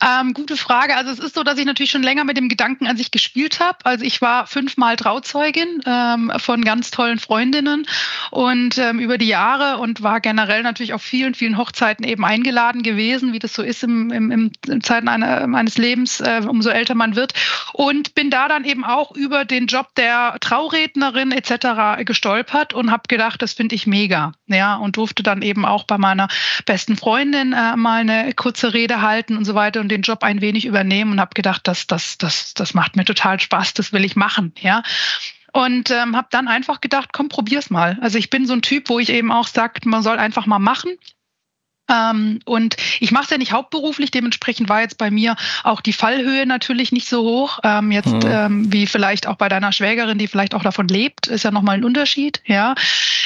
Ähm, 0.00 0.32
gute 0.32 0.56
Frage. 0.56 0.96
Also 0.96 1.10
es 1.10 1.18
ist 1.18 1.34
so, 1.34 1.42
dass 1.42 1.58
ich 1.58 1.64
natürlich 1.64 1.90
schon 1.90 2.02
länger 2.02 2.24
mit 2.24 2.36
dem 2.36 2.48
Gedanken 2.48 2.86
an 2.86 2.96
sich 2.96 3.10
gespielt 3.10 3.58
habe. 3.58 3.78
Also 3.84 4.04
ich 4.04 4.20
war 4.20 4.46
fünfmal 4.46 4.96
Trauzeugin 4.96 5.80
ähm, 5.86 6.32
von 6.38 6.64
ganz 6.64 6.90
tollen 6.90 7.18
Freundinnen 7.18 7.86
und 8.30 8.78
ähm, 8.78 9.00
über 9.00 9.18
die 9.18 9.26
Jahre 9.26 9.78
und 9.78 10.02
war 10.02 10.20
generell 10.20 10.62
natürlich 10.62 10.94
auf 10.94 11.02
vielen, 11.02 11.34
vielen 11.34 11.58
Hochzeiten 11.58 12.04
eben 12.04 12.24
eingeladen 12.24 12.82
gewesen, 12.82 13.32
wie 13.32 13.40
das 13.40 13.54
so 13.54 13.62
ist 13.62 13.82
im, 13.82 14.12
im, 14.12 14.30
im, 14.30 14.82
Zeiten 14.82 15.08
einer, 15.08 15.46
meines 15.48 15.78
Lebens, 15.78 16.20
äh, 16.20 16.42
umso 16.46 16.70
älter 16.70 16.94
man 16.94 17.16
wird. 17.16 17.34
Und 17.72 18.14
bin 18.14 18.30
da 18.30 18.46
dann 18.46 18.64
eben 18.64 18.84
auch 18.84 19.16
über 19.16 19.44
den 19.44 19.66
Job 19.66 19.88
der 19.96 20.36
Traurednerin 20.40 21.32
etc. 21.32 22.04
gestolpert 22.04 22.72
und 22.72 22.92
habe 22.92 23.02
gedacht, 23.08 23.42
das 23.42 23.54
finde 23.54 23.74
ich 23.74 23.86
mega. 23.86 24.32
Ja, 24.46 24.76
und 24.76 24.96
durfte 24.96 25.22
dann 25.22 25.42
eben 25.42 25.64
auch 25.64 25.84
bei 25.84 25.98
meiner 25.98 26.28
besten 26.66 26.96
Freundin 26.96 27.52
äh, 27.52 27.76
mal 27.76 28.00
eine 28.00 28.32
kurze 28.34 28.72
Rede 28.74 29.02
halten 29.02 29.36
und 29.36 29.44
so 29.44 29.54
weiter. 29.54 29.80
Und 29.80 29.87
und 29.88 29.92
den 29.92 30.02
Job 30.02 30.22
ein 30.22 30.42
wenig 30.42 30.66
übernehmen 30.66 31.12
und 31.12 31.20
habe 31.20 31.34
gedacht, 31.34 31.66
das, 31.66 31.86
das, 31.86 32.18
das, 32.18 32.52
das 32.52 32.74
macht 32.74 32.96
mir 32.96 33.06
total 33.06 33.40
Spaß, 33.40 33.72
das 33.72 33.92
will 33.92 34.04
ich 34.04 34.16
machen. 34.16 34.52
Ja. 34.60 34.82
Und 35.52 35.90
ähm, 35.90 36.14
habe 36.14 36.28
dann 36.30 36.46
einfach 36.46 36.82
gedacht, 36.82 37.14
komm, 37.14 37.30
probier's 37.30 37.70
mal. 37.70 37.96
Also 38.02 38.18
ich 38.18 38.28
bin 38.28 38.46
so 38.46 38.52
ein 38.52 38.60
Typ, 38.60 38.90
wo 38.90 38.98
ich 38.98 39.08
eben 39.08 39.32
auch 39.32 39.46
sage, 39.46 39.80
man 39.84 40.02
soll 40.02 40.18
einfach 40.18 40.44
mal 40.44 40.58
machen. 40.58 40.90
Ähm, 41.88 42.40
und 42.44 42.76
ich 43.00 43.12
mache 43.12 43.24
es 43.24 43.30
ja 43.30 43.38
nicht 43.38 43.52
hauptberuflich, 43.52 44.10
dementsprechend 44.10 44.68
war 44.68 44.80
jetzt 44.80 44.98
bei 44.98 45.10
mir 45.10 45.36
auch 45.64 45.80
die 45.80 45.92
Fallhöhe 45.92 46.46
natürlich 46.46 46.92
nicht 46.92 47.08
so 47.08 47.22
hoch. 47.22 47.58
Ähm, 47.64 47.90
jetzt 47.90 48.12
mhm. 48.12 48.20
ähm, 48.26 48.72
wie 48.72 48.86
vielleicht 48.86 49.26
auch 49.26 49.36
bei 49.36 49.48
deiner 49.48 49.72
Schwägerin, 49.72 50.18
die 50.18 50.28
vielleicht 50.28 50.54
auch 50.54 50.62
davon 50.62 50.88
lebt, 50.88 51.26
ist 51.26 51.44
ja 51.44 51.50
nochmal 51.50 51.76
ein 51.76 51.84
Unterschied. 51.84 52.42
Ja, 52.46 52.74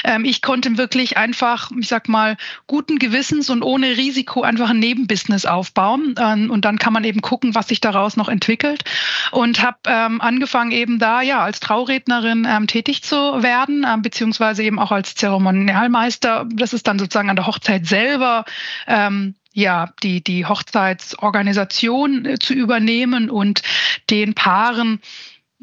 ähm, 0.05 0.25
ich 0.25 0.43
konnte 0.43 0.79
wirklich 0.79 1.17
einfach, 1.17 1.71
ich 1.79 1.89
sag 1.89 2.09
mal, 2.09 2.37
guten 2.67 2.99
Gewissens 2.99 3.51
und 3.51 3.63
ohne 3.63 3.97
Risiko 3.97 4.43
einfach 4.43 4.71
ein 4.71 4.79
Nebenbusiness 4.79 5.45
aufbauen. 5.45 6.15
Ähm, 6.19 6.51
und 6.51 6.65
dann 6.65 6.79
kann 6.79 6.93
man 6.93 7.05
eben 7.05 7.21
gucken, 7.21 7.55
was 7.55 7.69
sich 7.69 7.81
daraus 7.81 8.17
noch 8.17 8.29
entwickelt. 8.29 8.85
Und 9.33 9.63
habe 9.63 9.79
ähm, 9.87 10.21
angefangen 10.21 10.71
eben 10.71 10.99
da 10.99 11.23
ja 11.23 11.41
als 11.41 11.61
Traurednerin 11.61 12.47
tätig 12.67 13.03
zu 13.03 13.17
werden, 13.17 13.87
beziehungsweise 14.03 14.63
eben 14.63 14.79
auch 14.79 14.93
als 14.93 15.15
Zeremonialmeister. 15.15 16.47
Das 16.53 16.73
ist 16.73 16.87
dann 16.87 16.99
sozusagen 16.99 17.31
an 17.31 17.37
der 17.37 17.47
Hochzeit 17.47 17.87
selber 17.87 18.45
ähm, 18.87 19.35
ja, 19.55 19.93
die, 20.03 20.23
die 20.23 20.47
Hochzeitsorganisation 20.47 22.25
äh, 22.25 22.39
zu 22.39 22.55
übernehmen 22.55 23.31
und 23.31 23.63
den 24.11 24.35
Paaren 24.35 25.01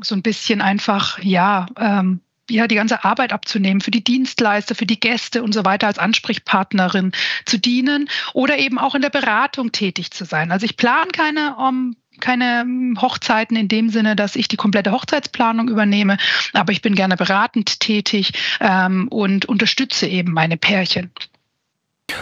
so 0.01 0.15
ein 0.15 0.21
bisschen 0.21 0.61
einfach, 0.61 1.19
ja, 1.19 1.67
ähm, 1.77 2.21
ja, 2.49 2.67
die 2.67 2.75
ganze 2.75 3.03
Arbeit 3.03 3.31
abzunehmen, 3.31 3.81
für 3.81 3.91
die 3.91 4.03
Dienstleister, 4.03 4.73
für 4.73 4.85
die 4.85 4.99
Gäste 4.99 5.43
und 5.43 5.53
so 5.53 5.65
weiter 5.65 5.87
als 5.87 5.99
Ansprechpartnerin 5.99 7.11
zu 7.45 7.59
dienen 7.59 8.09
oder 8.33 8.57
eben 8.57 8.79
auch 8.79 8.95
in 8.95 9.01
der 9.01 9.11
Beratung 9.11 9.71
tätig 9.71 10.11
zu 10.11 10.25
sein. 10.25 10.51
Also 10.51 10.65
ich 10.65 10.75
plane 10.75 11.11
keine 11.11 11.55
um, 11.57 11.95
keine 12.19 12.65
Hochzeiten 12.99 13.55
in 13.55 13.67
dem 13.67 13.89
Sinne, 13.89 14.15
dass 14.15 14.35
ich 14.35 14.47
die 14.47 14.57
komplette 14.57 14.91
Hochzeitsplanung 14.91 15.69
übernehme, 15.69 16.17
aber 16.53 16.71
ich 16.71 16.81
bin 16.81 16.95
gerne 16.95 17.15
beratend 17.15 17.79
tätig 17.79 18.33
ähm, 18.59 19.07
und 19.09 19.45
unterstütze 19.45 20.07
eben 20.07 20.33
meine 20.33 20.57
Pärchen. 20.57 21.11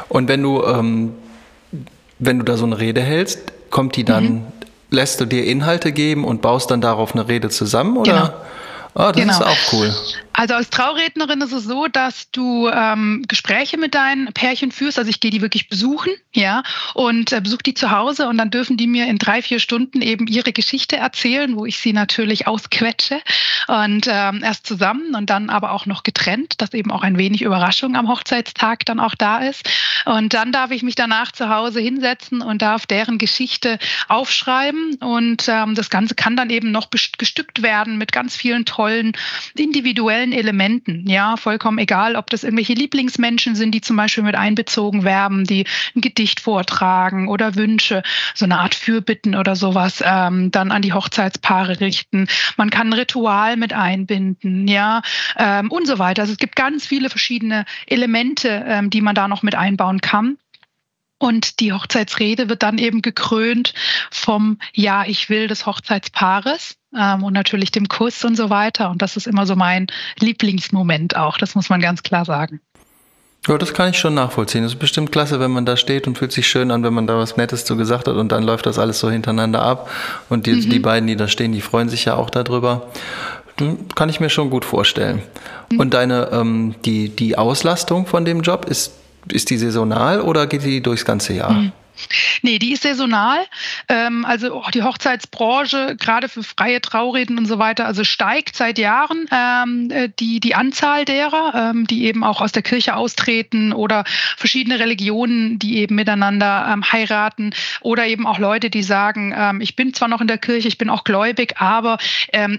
Und 0.10 0.28
wenn 0.28 0.42
du, 0.42 0.64
ähm, 0.64 1.14
wenn 2.20 2.40
du 2.40 2.46
da 2.46 2.58
so 2.58 2.66
eine 2.66 2.80
Rede 2.80 3.02
hältst, 3.02 3.40
kommt 3.70 3.96
die 3.96 4.04
dann, 4.04 4.24
mhm. 4.24 4.44
lässt 4.90 5.20
du 5.20 5.26
dir 5.26 5.46
Inhalte 5.46 5.92
geben 5.92 6.26
und 6.26 6.42
baust 6.42 6.72
dann 6.72 6.82
darauf 6.82 7.14
eine 7.14 7.28
Rede 7.28 7.50
zusammen 7.50 7.98
oder? 7.98 8.12
Genau. 8.12 8.30
Ah, 8.96 9.12
das 9.12 9.22
genau. 9.22 9.34
ist 9.34 9.42
auch 9.42 9.74
cool. 9.74 9.94
Also 10.38 10.54
als 10.54 10.70
Traurednerin 10.70 11.42
ist 11.42 11.52
es 11.52 11.64
so, 11.64 11.88
dass 11.88 12.30
du 12.30 12.70
ähm, 12.70 13.26
Gespräche 13.28 13.76
mit 13.80 13.96
deinen 13.96 14.32
Pärchen 14.34 14.72
führst. 14.72 15.00
Also 15.00 15.10
ich 15.10 15.20
gehe 15.20 15.32
die 15.32 15.42
wirklich 15.42 15.68
besuchen, 15.68 16.12
ja, 16.32 16.62
und 16.94 17.32
äh, 17.34 17.42
besuche 17.42 17.64
die 17.64 17.74
zu 17.74 17.90
Hause 17.90 18.28
und 18.28 18.38
dann 18.38 18.52
dürfen 18.52 18.78
die 18.78 18.86
mir 18.86 19.08
in 19.08 19.18
drei, 19.18 19.42
vier 19.42 19.60
Stunden 19.60 20.04
eben 20.04 20.28
ihre 20.28 20.54
Geschichte 20.54 20.96
erzählen, 20.96 21.56
wo 21.56 21.66
ich 21.66 21.80
sie 21.80 21.92
natürlich 21.92 22.46
ausquetsche 22.46 23.20
und 23.66 24.06
ähm, 24.08 24.44
erst 24.44 24.68
zusammen 24.68 25.16
und 25.16 25.32
dann 25.32 25.50
aber 25.50 25.72
auch 25.72 25.88
noch 25.88 26.04
getrennt, 26.04 26.62
dass 26.62 26.72
eben 26.76 26.92
auch 26.92 27.02
ein 27.02 27.18
wenig 27.18 27.42
Überraschung 27.42 27.96
am 27.96 28.08
Hochzeitstag 28.08 28.86
dann 28.86 29.00
auch 29.00 29.16
da 29.16 29.40
ist. 29.40 29.68
Und 30.06 30.36
dann 30.36 30.52
darf 30.52 30.70
ich 30.70 30.84
mich 30.84 30.94
danach 30.94 31.32
zu 31.32 31.50
Hause 31.50 31.80
hinsetzen 31.80 32.44
und 32.44 32.62
darf 32.62 32.86
deren 32.86 33.18
Geschichte 33.18 33.80
aufschreiben 34.08 34.98
und 35.00 35.48
ähm, 35.48 35.74
das 35.74 35.90
Ganze 35.90 36.14
kann 36.14 36.36
dann 36.36 36.52
eben 36.52 36.70
noch 36.70 36.92
gestückt 36.92 37.64
werden 37.64 37.98
mit 37.98 38.12
ganz 38.12 38.36
vielen 38.36 38.66
tollen 38.66 39.14
individuellen 39.56 40.27
allen 40.28 40.38
Elementen. 40.38 41.08
Ja, 41.08 41.38
vollkommen 41.38 41.78
egal, 41.78 42.16
ob 42.16 42.30
das 42.30 42.44
irgendwelche 42.44 42.74
Lieblingsmenschen 42.74 43.56
sind, 43.56 43.72
die 43.72 43.82
zum 43.82 43.96
Beispiel 43.96 44.24
mit 44.24 44.36
einbezogen 44.36 45.04
werden, 45.04 45.44
die 45.44 45.66
ein 45.96 46.02
Gedicht 46.02 46.40
vortragen 46.40 47.28
oder 47.28 47.56
Wünsche, 47.56 48.04
so 48.34 48.46
eine 48.46 48.60
Art 48.60 48.76
Fürbitten 48.76 49.36
oder 49.36 49.56
sowas, 49.56 50.04
ähm, 50.06 50.52
dann 50.52 50.72
an 50.72 50.82
die 50.82 50.94
Hochzeitspaare 50.94 51.80
richten. 51.80 52.28
Man 52.58 52.70
kann 52.70 52.90
ein 52.90 52.94
Ritual 52.94 53.58
mit 53.58 53.74
einbinden, 53.74 54.68
ja, 54.68 55.02
ähm, 55.38 55.72
und 55.72 55.88
so 55.88 56.00
weiter. 56.00 56.24
Also 56.24 56.34
es 56.34 56.40
gibt 56.40 56.56
ganz 56.56 56.86
viele 56.86 57.10
verschiedene 57.10 57.66
Elemente, 57.86 58.66
ähm, 58.68 58.90
die 58.90 59.02
man 59.02 59.16
da 59.16 59.28
noch 59.28 59.44
mit 59.44 59.56
einbauen 59.56 60.02
kann. 60.02 60.38
Und 61.20 61.60
die 61.60 61.74
Hochzeitsrede 61.74 62.48
wird 62.48 62.64
dann 62.64 62.78
eben 62.78 63.02
gekrönt 63.02 63.74
vom 64.12 64.60
Ja, 64.74 65.06
ich 65.06 65.30
will 65.30 65.48
des 65.48 65.66
Hochzeitspaares 65.66 66.76
ähm, 66.96 67.24
und 67.24 67.34
natürlich 67.34 67.72
dem 67.72 67.88
Kuss 67.88 68.24
und 68.24 68.36
so 68.36 68.50
weiter. 68.50 68.92
Und 68.92 69.02
das 69.02 69.18
ist 69.18 69.28
immer 69.28 69.46
so 69.46 69.56
mein 69.56 69.88
Lieblingsmoment 70.20 71.16
auch, 71.16 71.38
das 71.38 71.56
muss 71.56 71.70
man 71.70 71.82
ganz 71.82 72.04
klar 72.04 72.26
sagen. 72.26 72.62
Ja, 73.48 73.58
das 73.58 73.74
kann 73.74 73.90
ich 73.90 73.98
schon 73.98 74.14
nachvollziehen. 74.14 74.64
Das 74.64 74.74
ist 74.74 74.80
bestimmt 74.80 75.12
klasse, 75.12 75.40
wenn 75.40 75.52
man 75.52 75.66
da 75.66 75.78
steht 75.78 76.06
und 76.06 76.18
fühlt 76.18 76.34
sich 76.34 76.48
schön 76.48 76.70
an, 76.70 76.84
wenn 76.84 76.94
man 76.94 77.08
da 77.08 77.18
was 77.18 77.38
Nettes 77.38 77.64
zu 77.64 77.78
gesagt 77.78 78.08
hat 78.08 78.16
und 78.16 78.32
dann 78.32 78.44
läuft 78.44 78.66
das 78.66 78.78
alles 78.78 79.00
so 79.00 79.10
hintereinander 79.10 79.62
ab. 79.62 79.90
Und 80.30 80.48
die, 80.48 80.54
mhm. 80.54 80.70
die 80.70 80.80
beiden, 80.80 81.08
die 81.08 81.16
da 81.16 81.28
stehen, 81.28 81.54
die 81.54 81.62
freuen 81.62 81.88
sich 81.88 82.06
ja 82.06 82.16
auch 82.16 82.30
darüber. 82.30 82.90
Kann 83.96 84.10
ich 84.10 84.20
mir 84.20 84.30
schon 84.30 84.50
gut 84.50 84.66
vorstellen. 84.66 85.22
Mhm. 85.72 85.80
Und 85.80 85.94
deine, 85.94 86.30
ähm, 86.32 86.76
die, 86.84 87.10
die 87.10 87.38
Auslastung 87.38 88.06
von 88.06 88.26
dem 88.26 88.42
Job, 88.42 88.66
ist, 88.66 88.92
ist 89.32 89.50
die 89.50 89.58
saisonal 89.58 90.22
oder 90.22 90.48
geht 90.48 90.64
die 90.64 90.82
durchs 90.82 91.06
ganze 91.06 91.34
Jahr? 91.34 91.52
Mhm. 91.52 91.72
Nee, 92.42 92.60
die 92.60 92.74
ist 92.74 92.84
saisonal. 92.84 93.40
Ähm, 93.90 94.26
also 94.26 94.54
oh, 94.54 94.70
die 94.74 94.84
Hochzeitsbranche, 94.84 95.96
gerade 96.00 96.30
für 96.30 96.44
freie 96.44 96.82
Traureden 96.82 97.38
und 97.38 97.46
so 97.46 97.60
weiter, 97.60 97.86
also 97.86 98.04
steigt 98.04 98.56
seit 98.56 98.78
Jahren 98.78 99.28
ähm, 99.32 99.90
äh, 99.92 100.10
die, 100.20 100.40
die 100.40 100.56
Anzahl 100.56 101.06
derer, 101.06 101.72
ähm, 101.72 101.88
die 101.88 102.06
eben 102.06 102.24
auch 102.24 102.42
aus 102.42 102.52
der 102.52 102.64
Kirche 102.64 102.96
austreten 102.96 103.74
oder 103.74 104.04
verschiedene 104.38 104.80
Religionen, 104.80 105.60
die 105.60 105.78
eben 105.78 105.96
miteinander 105.96 106.78
heiraten 106.92 107.54
oder 107.82 108.06
eben 108.08 108.28
auch 108.28 108.40
Leute, 108.40 108.70
die 108.70 108.84
sagen, 108.84 109.60
ich 109.62 109.76
bin 109.76 109.94
zwar 109.94 110.08
noch 110.08 110.22
in 110.22 110.28
der 110.28 110.38
Kirche, 110.38 110.68
ich 110.68 110.78
bin 110.78 110.90
auch 110.90 111.04
gläubig, 111.04 111.56
aber 111.60 111.98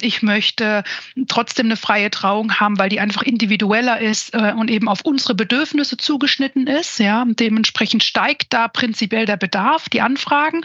ich 0.01 0.23
möchte 0.23 0.85
trotzdem 1.29 1.67
eine 1.67 1.77
freie 1.77 2.11
Trauung 2.11 2.61
haben, 2.61 2.79
weil 2.79 2.89
die 2.89 3.01
einfach 3.01 3.23
individueller 3.23 4.01
ist 4.01 4.35
äh, 4.35 4.53
und 4.53 4.71
eben 4.71 4.89
auf 4.89 5.03
unsere 5.03 5.35
Bedürfnisse 5.35 5.97
zugeschnitten 5.97 6.67
ist. 6.67 6.99
Ja, 6.99 7.25
dementsprechend 7.27 8.03
steigt 8.03 8.53
da 8.53 8.69
prinzipiell 8.69 9.27
der 9.29 9.37
Bedarf, 9.37 9.89
die 9.89 10.01
Anfragen. 10.01 10.63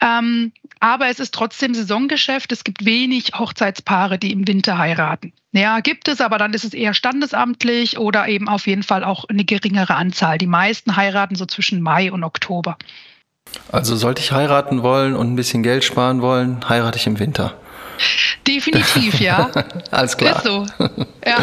Ähm, 0.00 0.52
aber 0.80 1.08
es 1.08 1.20
ist 1.20 1.32
trotzdem 1.34 1.74
Saisongeschäft. 1.74 2.52
Es 2.52 2.64
gibt 2.64 2.84
wenig 2.84 3.32
Hochzeitspaare, 3.38 4.18
die 4.18 4.32
im 4.32 4.46
Winter 4.46 4.78
heiraten. 4.78 5.32
Ja, 5.52 5.80
gibt 5.80 6.08
es, 6.08 6.20
aber 6.20 6.38
dann 6.38 6.54
ist 6.54 6.64
es 6.64 6.74
eher 6.74 6.94
standesamtlich 6.94 7.98
oder 7.98 8.28
eben 8.28 8.48
auf 8.48 8.66
jeden 8.66 8.82
Fall 8.82 9.02
auch 9.04 9.24
eine 9.28 9.44
geringere 9.44 9.94
Anzahl. 9.94 10.38
Die 10.38 10.46
meisten 10.46 10.96
heiraten 10.96 11.34
so 11.34 11.46
zwischen 11.46 11.82
Mai 11.82 12.12
und 12.12 12.22
Oktober. 12.22 12.76
Also 13.72 13.96
sollte 13.96 14.22
ich 14.22 14.32
heiraten 14.32 14.82
wollen 14.82 15.14
und 15.14 15.32
ein 15.32 15.36
bisschen 15.36 15.62
Geld 15.62 15.82
sparen 15.82 16.22
wollen, 16.22 16.68
heirate 16.68 16.98
ich 16.98 17.06
im 17.06 17.18
Winter. 17.18 17.54
Definitiv, 18.46 19.20
ja. 19.20 19.50
Alles 19.90 20.16
klar. 20.16 20.36
Ist 20.36 20.44
so. 20.44 20.66
Ja. 21.26 21.38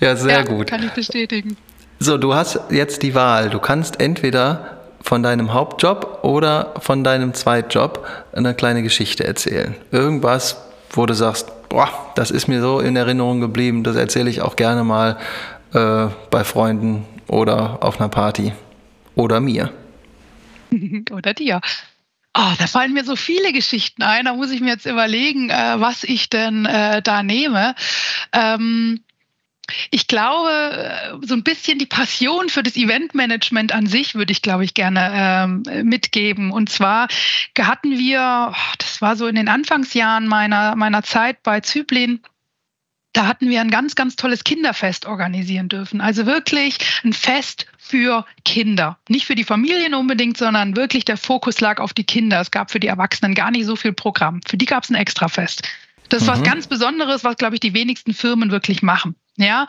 Ja, 0.00 0.16
sehr 0.16 0.38
ja, 0.38 0.42
gut. 0.42 0.66
Kann 0.66 0.82
ich 0.82 0.90
bestätigen. 0.90 1.56
So, 1.98 2.16
du 2.16 2.34
hast 2.34 2.58
jetzt 2.70 3.02
die 3.02 3.14
Wahl. 3.14 3.50
Du 3.50 3.58
kannst 3.58 4.00
entweder 4.00 4.79
von 5.00 5.22
deinem 5.22 5.52
Hauptjob 5.52 6.20
oder 6.22 6.74
von 6.80 7.04
deinem 7.04 7.34
Zweitjob 7.34 8.06
eine 8.32 8.54
kleine 8.54 8.82
Geschichte 8.82 9.24
erzählen. 9.24 9.74
Irgendwas, 9.90 10.56
wo 10.90 11.06
du 11.06 11.14
sagst, 11.14 11.50
boah, 11.68 11.88
das 12.14 12.30
ist 12.30 12.48
mir 12.48 12.60
so 12.60 12.80
in 12.80 12.96
Erinnerung 12.96 13.40
geblieben, 13.40 13.84
das 13.84 13.96
erzähle 13.96 14.30
ich 14.30 14.42
auch 14.42 14.56
gerne 14.56 14.84
mal 14.84 15.18
äh, 15.72 16.08
bei 16.30 16.44
Freunden 16.44 17.06
oder 17.28 17.78
auf 17.82 18.00
einer 18.00 18.08
Party 18.08 18.52
oder 19.14 19.40
mir. 19.40 19.70
oder 21.10 21.34
dir. 21.34 21.60
Oh, 22.36 22.52
da 22.58 22.66
fallen 22.68 22.92
mir 22.92 23.04
so 23.04 23.16
viele 23.16 23.52
Geschichten 23.52 24.02
ein. 24.02 24.26
Da 24.26 24.34
muss 24.34 24.52
ich 24.52 24.60
mir 24.60 24.70
jetzt 24.70 24.86
überlegen, 24.86 25.50
äh, 25.50 25.74
was 25.78 26.04
ich 26.04 26.30
denn 26.30 26.64
äh, 26.64 27.02
da 27.02 27.22
nehme. 27.22 27.74
Ähm, 28.32 29.00
ich 29.90 30.06
glaube, 30.06 30.50
äh, 30.50 31.26
so 31.26 31.34
ein 31.34 31.42
bisschen 31.42 31.78
die 31.78 31.86
Passion 31.86 32.48
für 32.48 32.62
das 32.62 32.76
Eventmanagement 32.76 33.72
an 33.72 33.86
sich 33.86 34.14
würde 34.14 34.32
ich, 34.32 34.42
glaube 34.42 34.64
ich, 34.64 34.74
gerne 34.74 35.10
ähm, 35.14 35.62
mitgeben. 35.86 36.50
Und 36.50 36.70
zwar 36.70 37.08
hatten 37.58 37.98
wir, 37.98 38.52
oh, 38.52 38.74
das 38.78 39.00
war 39.00 39.16
so 39.16 39.26
in 39.26 39.36
den 39.36 39.48
Anfangsjahren 39.48 40.26
meiner, 40.26 40.76
meiner 40.76 41.02
Zeit 41.02 41.42
bei 41.42 41.60
Zyplin, 41.60 42.20
da 43.12 43.26
hatten 43.26 43.48
wir 43.48 43.60
ein 43.60 43.70
ganz, 43.70 43.96
ganz 43.96 44.16
tolles 44.16 44.44
Kinderfest 44.44 45.06
organisieren 45.06 45.68
dürfen. 45.68 46.00
Also 46.00 46.26
wirklich 46.26 46.78
ein 47.04 47.12
Fest 47.12 47.66
für 47.76 48.24
Kinder. 48.44 48.98
Nicht 49.08 49.26
für 49.26 49.34
die 49.34 49.44
Familien 49.44 49.94
unbedingt, 49.94 50.36
sondern 50.36 50.76
wirklich 50.76 51.04
der 51.04 51.16
Fokus 51.16 51.60
lag 51.60 51.80
auf 51.80 51.92
die 51.92 52.04
Kinder. 52.04 52.40
Es 52.40 52.52
gab 52.52 52.70
für 52.70 52.78
die 52.78 52.86
Erwachsenen 52.86 53.34
gar 53.34 53.50
nicht 53.50 53.66
so 53.66 53.74
viel 53.74 53.92
Programm. 53.92 54.40
Für 54.48 54.56
die 54.56 54.66
gab 54.66 54.84
es 54.84 54.90
ein 54.90 54.94
Extrafest. 54.94 55.62
Das 56.08 56.22
ist 56.22 56.28
mhm. 56.28 56.32
was 56.32 56.42
ganz 56.42 56.66
Besonderes, 56.68 57.24
was, 57.24 57.36
glaube 57.36 57.56
ich, 57.56 57.60
die 57.60 57.74
wenigsten 57.74 58.14
Firmen 58.14 58.50
wirklich 58.50 58.82
machen. 58.82 59.16
Ja, 59.40 59.66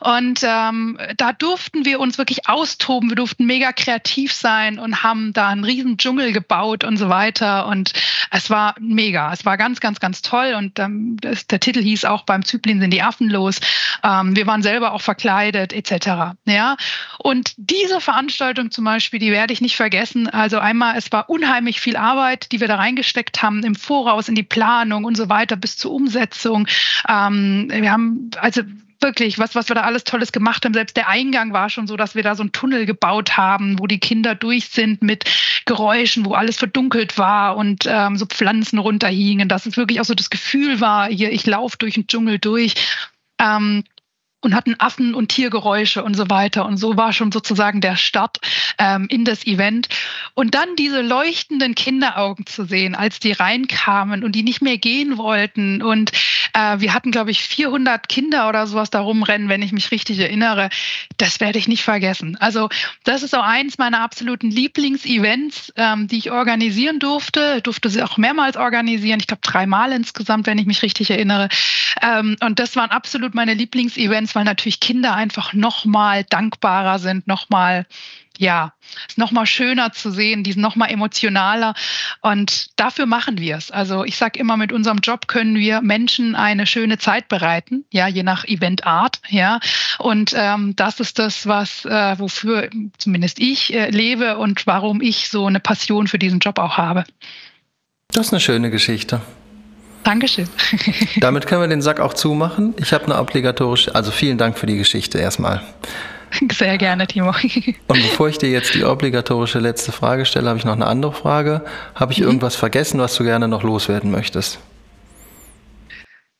und 0.00 0.40
ähm, 0.42 0.98
da 1.16 1.32
durften 1.32 1.86
wir 1.86 1.98
uns 1.98 2.18
wirklich 2.18 2.46
austoben, 2.46 3.08
wir 3.08 3.16
durften 3.16 3.46
mega 3.46 3.72
kreativ 3.72 4.34
sein 4.34 4.78
und 4.78 5.02
haben 5.02 5.32
da 5.32 5.48
einen 5.48 5.64
riesen 5.64 5.96
Dschungel 5.96 6.32
gebaut 6.32 6.84
und 6.84 6.98
so 6.98 7.08
weiter. 7.08 7.66
Und 7.66 7.94
es 8.30 8.50
war 8.50 8.74
mega, 8.78 9.32
es 9.32 9.46
war 9.46 9.56
ganz, 9.56 9.80
ganz, 9.80 9.98
ganz 9.98 10.20
toll. 10.20 10.54
Und 10.58 10.78
ähm, 10.78 11.16
das, 11.22 11.46
der 11.46 11.58
Titel 11.58 11.80
hieß 11.80 12.04
auch 12.04 12.24
beim 12.24 12.44
Zyplin 12.44 12.80
sind 12.80 12.90
die 12.90 13.00
Affen 13.00 13.30
los. 13.30 13.60
Ähm, 14.02 14.36
wir 14.36 14.46
waren 14.46 14.62
selber 14.62 14.92
auch 14.92 15.00
verkleidet 15.00 15.72
etc. 15.72 16.36
Ja, 16.44 16.76
und 17.18 17.54
diese 17.56 18.02
Veranstaltung 18.02 18.70
zum 18.70 18.84
Beispiel, 18.84 19.20
die 19.20 19.32
werde 19.32 19.54
ich 19.54 19.62
nicht 19.62 19.76
vergessen. 19.76 20.28
Also 20.28 20.58
einmal, 20.58 20.98
es 20.98 21.10
war 21.12 21.30
unheimlich 21.30 21.80
viel 21.80 21.96
Arbeit, 21.96 22.52
die 22.52 22.60
wir 22.60 22.68
da 22.68 22.76
reingesteckt 22.76 23.42
haben 23.42 23.62
im 23.62 23.74
Voraus 23.74 24.28
in 24.28 24.34
die 24.34 24.42
Planung 24.42 25.04
und 25.04 25.16
so 25.16 25.30
weiter 25.30 25.56
bis 25.56 25.78
zur 25.78 25.92
Umsetzung. 25.92 26.68
Ähm, 27.08 27.68
wir 27.72 27.90
haben 27.90 28.30
also 28.36 28.62
wirklich, 29.04 29.38
was, 29.38 29.54
was 29.54 29.68
wir 29.68 29.76
da 29.76 29.82
alles 29.82 30.02
Tolles 30.02 30.32
gemacht 30.32 30.64
haben. 30.64 30.74
Selbst 30.74 30.96
der 30.96 31.08
Eingang 31.08 31.52
war 31.52 31.70
schon 31.70 31.86
so, 31.86 31.96
dass 31.96 32.16
wir 32.16 32.24
da 32.24 32.34
so 32.34 32.42
einen 32.42 32.52
Tunnel 32.52 32.86
gebaut 32.86 33.36
haben, 33.36 33.78
wo 33.78 33.86
die 33.86 34.00
Kinder 34.00 34.34
durch 34.34 34.70
sind 34.70 35.02
mit 35.02 35.24
Geräuschen, 35.66 36.24
wo 36.24 36.32
alles 36.32 36.56
verdunkelt 36.56 37.18
war 37.18 37.56
und 37.56 37.84
ähm, 37.86 38.16
so 38.16 38.26
Pflanzen 38.26 38.78
runterhingen, 38.78 39.48
dass 39.48 39.66
es 39.66 39.76
wirklich 39.76 40.00
auch 40.00 40.04
so 40.04 40.14
das 40.14 40.30
Gefühl 40.30 40.80
war, 40.80 41.08
hier, 41.08 41.30
ich 41.30 41.46
laufe 41.46 41.76
durch 41.78 41.94
den 41.94 42.08
Dschungel 42.08 42.38
durch. 42.38 42.74
Ähm, 43.38 43.84
und 44.44 44.54
hatten 44.54 44.76
Affen- 44.78 45.14
und 45.14 45.28
Tiergeräusche 45.28 46.04
und 46.04 46.14
so 46.14 46.28
weiter. 46.28 46.66
Und 46.66 46.76
so 46.76 46.96
war 46.96 47.12
schon 47.12 47.32
sozusagen 47.32 47.80
der 47.80 47.96
Start 47.96 48.38
ähm, 48.78 49.06
in 49.08 49.24
das 49.24 49.46
Event. 49.46 49.88
Und 50.34 50.54
dann 50.54 50.76
diese 50.76 51.00
leuchtenden 51.00 51.74
Kinderaugen 51.74 52.46
zu 52.46 52.64
sehen, 52.64 52.94
als 52.94 53.18
die 53.20 53.32
reinkamen 53.32 54.22
und 54.22 54.32
die 54.32 54.42
nicht 54.42 54.60
mehr 54.60 54.78
gehen 54.78 55.16
wollten. 55.16 55.82
Und 55.82 56.12
äh, 56.52 56.80
wir 56.80 56.92
hatten, 56.92 57.10
glaube 57.10 57.30
ich, 57.30 57.42
400 57.42 58.08
Kinder 58.08 58.48
oder 58.48 58.66
sowas 58.66 58.90
da 58.90 59.00
rumrennen, 59.00 59.48
wenn 59.48 59.62
ich 59.62 59.72
mich 59.72 59.90
richtig 59.90 60.18
erinnere. 60.18 60.68
Das 61.16 61.40
werde 61.40 61.58
ich 61.58 61.68
nicht 61.68 61.82
vergessen. 61.82 62.36
Also 62.38 62.68
das 63.04 63.22
ist 63.22 63.34
auch 63.34 63.44
eins 63.44 63.78
meiner 63.78 64.00
absoluten 64.00 64.50
Lieblingsevents, 64.50 65.72
ähm, 65.76 66.06
die 66.08 66.18
ich 66.18 66.30
organisieren 66.30 66.98
durfte. 66.98 67.54
Ich 67.56 67.62
durfte 67.62 67.88
sie 67.88 68.02
auch 68.02 68.18
mehrmals 68.18 68.56
organisieren. 68.56 69.20
Ich 69.20 69.26
glaube, 69.26 69.42
dreimal 69.42 69.92
insgesamt, 69.92 70.46
wenn 70.46 70.58
ich 70.58 70.66
mich 70.66 70.82
richtig 70.82 71.10
erinnere. 71.10 71.48
Ähm, 72.02 72.36
und 72.40 72.58
das 72.58 72.76
waren 72.76 72.90
absolut 72.90 73.34
meine 73.34 73.54
Lieblingsevents 73.54 74.33
weil 74.34 74.44
natürlich 74.44 74.80
Kinder 74.80 75.14
einfach 75.14 75.52
noch 75.52 75.84
mal 75.84 76.24
dankbarer 76.24 76.98
sind, 76.98 77.26
noch 77.26 77.50
mal 77.50 77.86
ja, 78.38 78.72
ist 79.08 79.18
noch 79.18 79.30
mal 79.30 79.46
schöner 79.46 79.92
zu 79.92 80.10
sehen, 80.10 80.42
die 80.42 80.52
sind 80.52 80.62
noch 80.62 80.76
mal 80.76 80.86
emotionaler 80.86 81.74
und 82.20 82.68
dafür 82.76 83.06
machen 83.06 83.38
wir 83.38 83.56
es. 83.56 83.70
Also 83.70 84.04
ich 84.04 84.16
sage 84.16 84.38
immer, 84.38 84.56
mit 84.56 84.72
unserem 84.72 84.98
Job 84.98 85.28
können 85.28 85.56
wir 85.56 85.80
Menschen 85.82 86.34
eine 86.34 86.66
schöne 86.66 86.98
Zeit 86.98 87.28
bereiten, 87.28 87.84
ja, 87.92 88.08
je 88.08 88.22
nach 88.22 88.44
Eventart, 88.44 89.20
ja. 89.28 89.60
Und 89.98 90.34
ähm, 90.36 90.74
das 90.76 91.00
ist 91.00 91.18
das, 91.18 91.46
was 91.46 91.84
äh, 91.84 92.18
wofür 92.18 92.70
zumindest 92.98 93.38
ich 93.38 93.72
äh, 93.72 93.90
lebe 93.90 94.38
und 94.38 94.66
warum 94.66 95.00
ich 95.00 95.28
so 95.28 95.46
eine 95.46 95.60
Passion 95.60 96.08
für 96.08 96.18
diesen 96.18 96.40
Job 96.40 96.58
auch 96.58 96.76
habe. 96.76 97.04
Das 98.08 98.26
ist 98.26 98.32
eine 98.32 98.40
schöne 98.40 98.70
Geschichte. 98.70 99.20
Dankeschön. 100.04 100.48
Damit 101.20 101.46
können 101.46 101.62
wir 101.62 101.68
den 101.68 101.82
Sack 101.82 101.98
auch 101.98 102.14
zumachen. 102.14 102.74
Ich 102.78 102.92
habe 102.92 103.04
eine 103.04 103.18
obligatorische, 103.18 103.94
also 103.94 104.10
vielen 104.10 104.38
Dank 104.38 104.58
für 104.58 104.66
die 104.66 104.76
Geschichte 104.76 105.18
erstmal. 105.18 105.62
Sehr 106.52 106.78
gerne, 106.78 107.06
Timo. 107.06 107.32
Und 107.86 108.02
bevor 108.02 108.28
ich 108.28 108.38
dir 108.38 108.50
jetzt 108.50 108.74
die 108.74 108.84
obligatorische 108.84 109.60
letzte 109.60 109.92
Frage 109.92 110.26
stelle, 110.26 110.48
habe 110.48 110.58
ich 110.58 110.64
noch 110.64 110.72
eine 110.72 110.86
andere 110.86 111.12
Frage. 111.12 111.64
Habe 111.94 112.12
ich 112.12 112.18
mhm. 112.18 112.26
irgendwas 112.26 112.56
vergessen, 112.56 113.00
was 113.00 113.14
du 113.16 113.24
gerne 113.24 113.48
noch 113.48 113.62
loswerden 113.62 114.10
möchtest? 114.10 114.58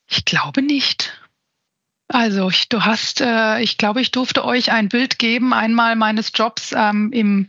Ich 0.09 0.25
glaube 0.25 0.63
nicht. 0.63 1.13
Also 2.15 2.49
ich, 2.49 2.69
du 2.69 2.83
hast, 2.83 3.21
äh, 3.21 3.59
ich 3.59 3.77
glaube, 3.77 4.01
ich 4.01 4.13
durfte 4.13 4.45
euch 4.45 4.71
ein 4.71 4.89
Bild 4.89 5.19
geben, 5.19 5.53
einmal 5.53 5.97
meines 5.97 6.31
Jobs 6.33 6.73
ähm, 6.73 7.11
im, 7.13 7.49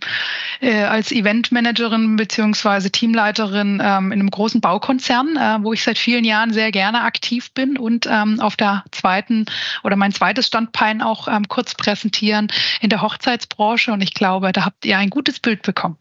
äh, 0.59 0.81
als 0.81 1.11
Eventmanagerin 1.11 2.15
beziehungsweise 2.15 2.89
Teamleiterin 2.89 3.79
ähm, 3.79 4.11
in 4.11 4.19
einem 4.19 4.31
großen 4.31 4.61
Baukonzern, 4.61 5.37
äh, 5.37 5.63
wo 5.63 5.71
ich 5.71 5.83
seit 5.83 5.99
vielen 5.99 6.23
Jahren 6.23 6.51
sehr 6.51 6.71
gerne 6.71 7.01
aktiv 7.01 7.51
bin 7.53 7.77
und 7.77 8.07
ähm, 8.09 8.39
auf 8.39 8.55
der 8.55 8.83
zweiten 8.89 9.45
oder 9.83 9.97
mein 9.97 10.11
zweites 10.13 10.47
Standbein 10.47 11.03
auch 11.03 11.27
ähm, 11.27 11.47
kurz 11.47 11.75
präsentieren 11.75 12.47
in 12.81 12.89
der 12.89 13.03
Hochzeitsbranche. 13.03 13.91
Und 13.91 14.01
ich 14.01 14.15
glaube, 14.15 14.51
da 14.51 14.65
habt 14.65 14.83
ihr 14.83 14.97
ein 14.97 15.11
gutes 15.11 15.39
Bild 15.39 15.61
bekommen. 15.61 15.97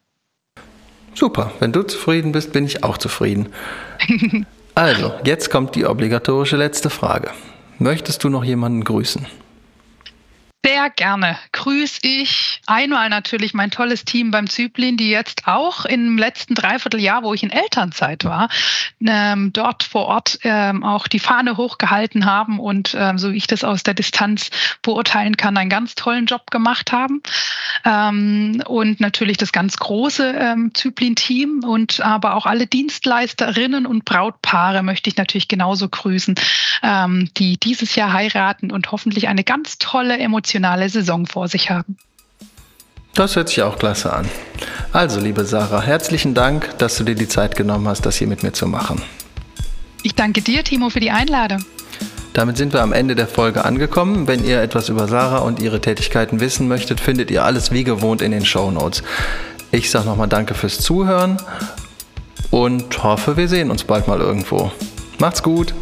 Super, 1.12 1.52
wenn 1.60 1.72
du 1.72 1.82
zufrieden 1.82 2.32
bist, 2.32 2.54
bin 2.54 2.64
ich 2.64 2.82
auch 2.82 2.96
zufrieden. 2.96 3.50
also, 4.74 5.12
jetzt 5.22 5.50
kommt 5.50 5.74
die 5.74 5.84
obligatorische 5.84 6.56
letzte 6.56 6.88
Frage. 6.88 7.30
Möchtest 7.78 8.22
du 8.22 8.28
noch 8.28 8.44
jemanden 8.44 8.84
grüßen? 8.84 9.26
Sehr 10.66 10.88
gerne 10.88 11.36
grüße 11.52 11.98
ich 12.02 12.62
einmal 12.66 13.10
natürlich 13.10 13.52
mein 13.52 13.70
tolles 13.70 14.06
Team 14.06 14.30
beim 14.30 14.48
Zyplin, 14.48 14.96
die 14.96 15.10
jetzt 15.10 15.42
auch 15.46 15.84
im 15.84 16.16
letzten 16.16 16.54
Dreivierteljahr, 16.54 17.22
wo 17.22 17.34
ich 17.34 17.42
in 17.42 17.50
Elternzeit 17.50 18.24
war, 18.24 18.48
ähm, 19.06 19.52
dort 19.52 19.82
vor 19.82 20.06
Ort 20.06 20.38
ähm, 20.42 20.82
auch 20.82 21.06
die 21.06 21.18
Fahne 21.18 21.58
hochgehalten 21.58 22.24
haben 22.24 22.58
und 22.58 22.96
ähm, 22.98 23.18
so 23.18 23.32
wie 23.32 23.36
ich 23.36 23.46
das 23.46 23.62
aus 23.62 23.82
der 23.82 23.92
Distanz 23.92 24.48
beurteilen 24.80 25.36
kann, 25.36 25.58
einen 25.58 25.68
ganz 25.68 25.96
tollen 25.96 26.24
Job 26.24 26.50
gemacht 26.50 26.92
haben. 26.92 27.22
Ähm, 27.84 28.62
und 28.66 29.00
natürlich 29.00 29.36
das 29.36 29.52
ganz 29.52 29.76
große 29.76 30.34
ähm, 30.34 30.70
Zyplin-Team 30.72 31.62
und 31.62 32.00
aber 32.00 32.36
auch 32.36 32.46
alle 32.46 32.66
Dienstleisterinnen 32.66 33.84
und 33.84 34.06
Brautpaare 34.06 34.82
möchte 34.82 35.10
ich 35.10 35.18
natürlich 35.18 35.48
genauso 35.48 35.90
grüßen, 35.90 36.36
ähm, 36.82 37.28
die 37.36 37.58
dieses 37.58 37.96
Jahr 37.96 38.14
heiraten 38.14 38.72
und 38.72 38.92
hoffentlich 38.92 39.28
eine 39.28 39.44
ganz 39.44 39.76
tolle 39.76 40.16
Emotion 40.16 40.53
emotionale 40.54 40.88
Saison 40.88 41.26
vor 41.26 41.48
sich 41.48 41.70
haben. 41.70 41.96
Das 43.14 43.36
hört 43.36 43.48
sich 43.48 43.62
auch 43.62 43.78
klasse 43.78 44.12
an. 44.12 44.28
Also, 44.92 45.20
liebe 45.20 45.44
Sarah, 45.44 45.82
herzlichen 45.82 46.34
Dank, 46.34 46.78
dass 46.78 46.96
du 46.96 47.04
dir 47.04 47.14
die 47.14 47.28
Zeit 47.28 47.56
genommen 47.56 47.86
hast, 47.88 48.06
das 48.06 48.16
hier 48.16 48.26
mit 48.26 48.42
mir 48.42 48.52
zu 48.52 48.66
machen. 48.66 49.02
Ich 50.02 50.14
danke 50.14 50.42
dir, 50.42 50.64
Timo, 50.64 50.90
für 50.90 51.00
die 51.00 51.10
Einladung. 51.10 51.64
Damit 52.32 52.56
sind 52.56 52.72
wir 52.72 52.82
am 52.82 52.92
Ende 52.92 53.14
der 53.14 53.28
Folge 53.28 53.64
angekommen. 53.64 54.26
Wenn 54.26 54.44
ihr 54.44 54.60
etwas 54.60 54.88
über 54.88 55.06
Sarah 55.06 55.38
und 55.38 55.60
ihre 55.60 55.80
Tätigkeiten 55.80 56.40
wissen 56.40 56.66
möchtet, 56.66 57.00
findet 57.00 57.30
ihr 57.30 57.44
alles 57.44 57.70
wie 57.70 57.84
gewohnt 57.84 58.20
in 58.22 58.32
den 58.32 58.44
Show 58.44 58.70
Notes. 58.72 59.04
Ich 59.70 59.90
sage 59.90 60.06
nochmal 60.06 60.28
Danke 60.28 60.54
fürs 60.54 60.78
Zuhören 60.78 61.36
und 62.50 63.02
hoffe, 63.02 63.36
wir 63.36 63.48
sehen 63.48 63.70
uns 63.70 63.84
bald 63.84 64.08
mal 64.08 64.20
irgendwo. 64.20 64.72
Macht's 65.18 65.42
gut! 65.42 65.74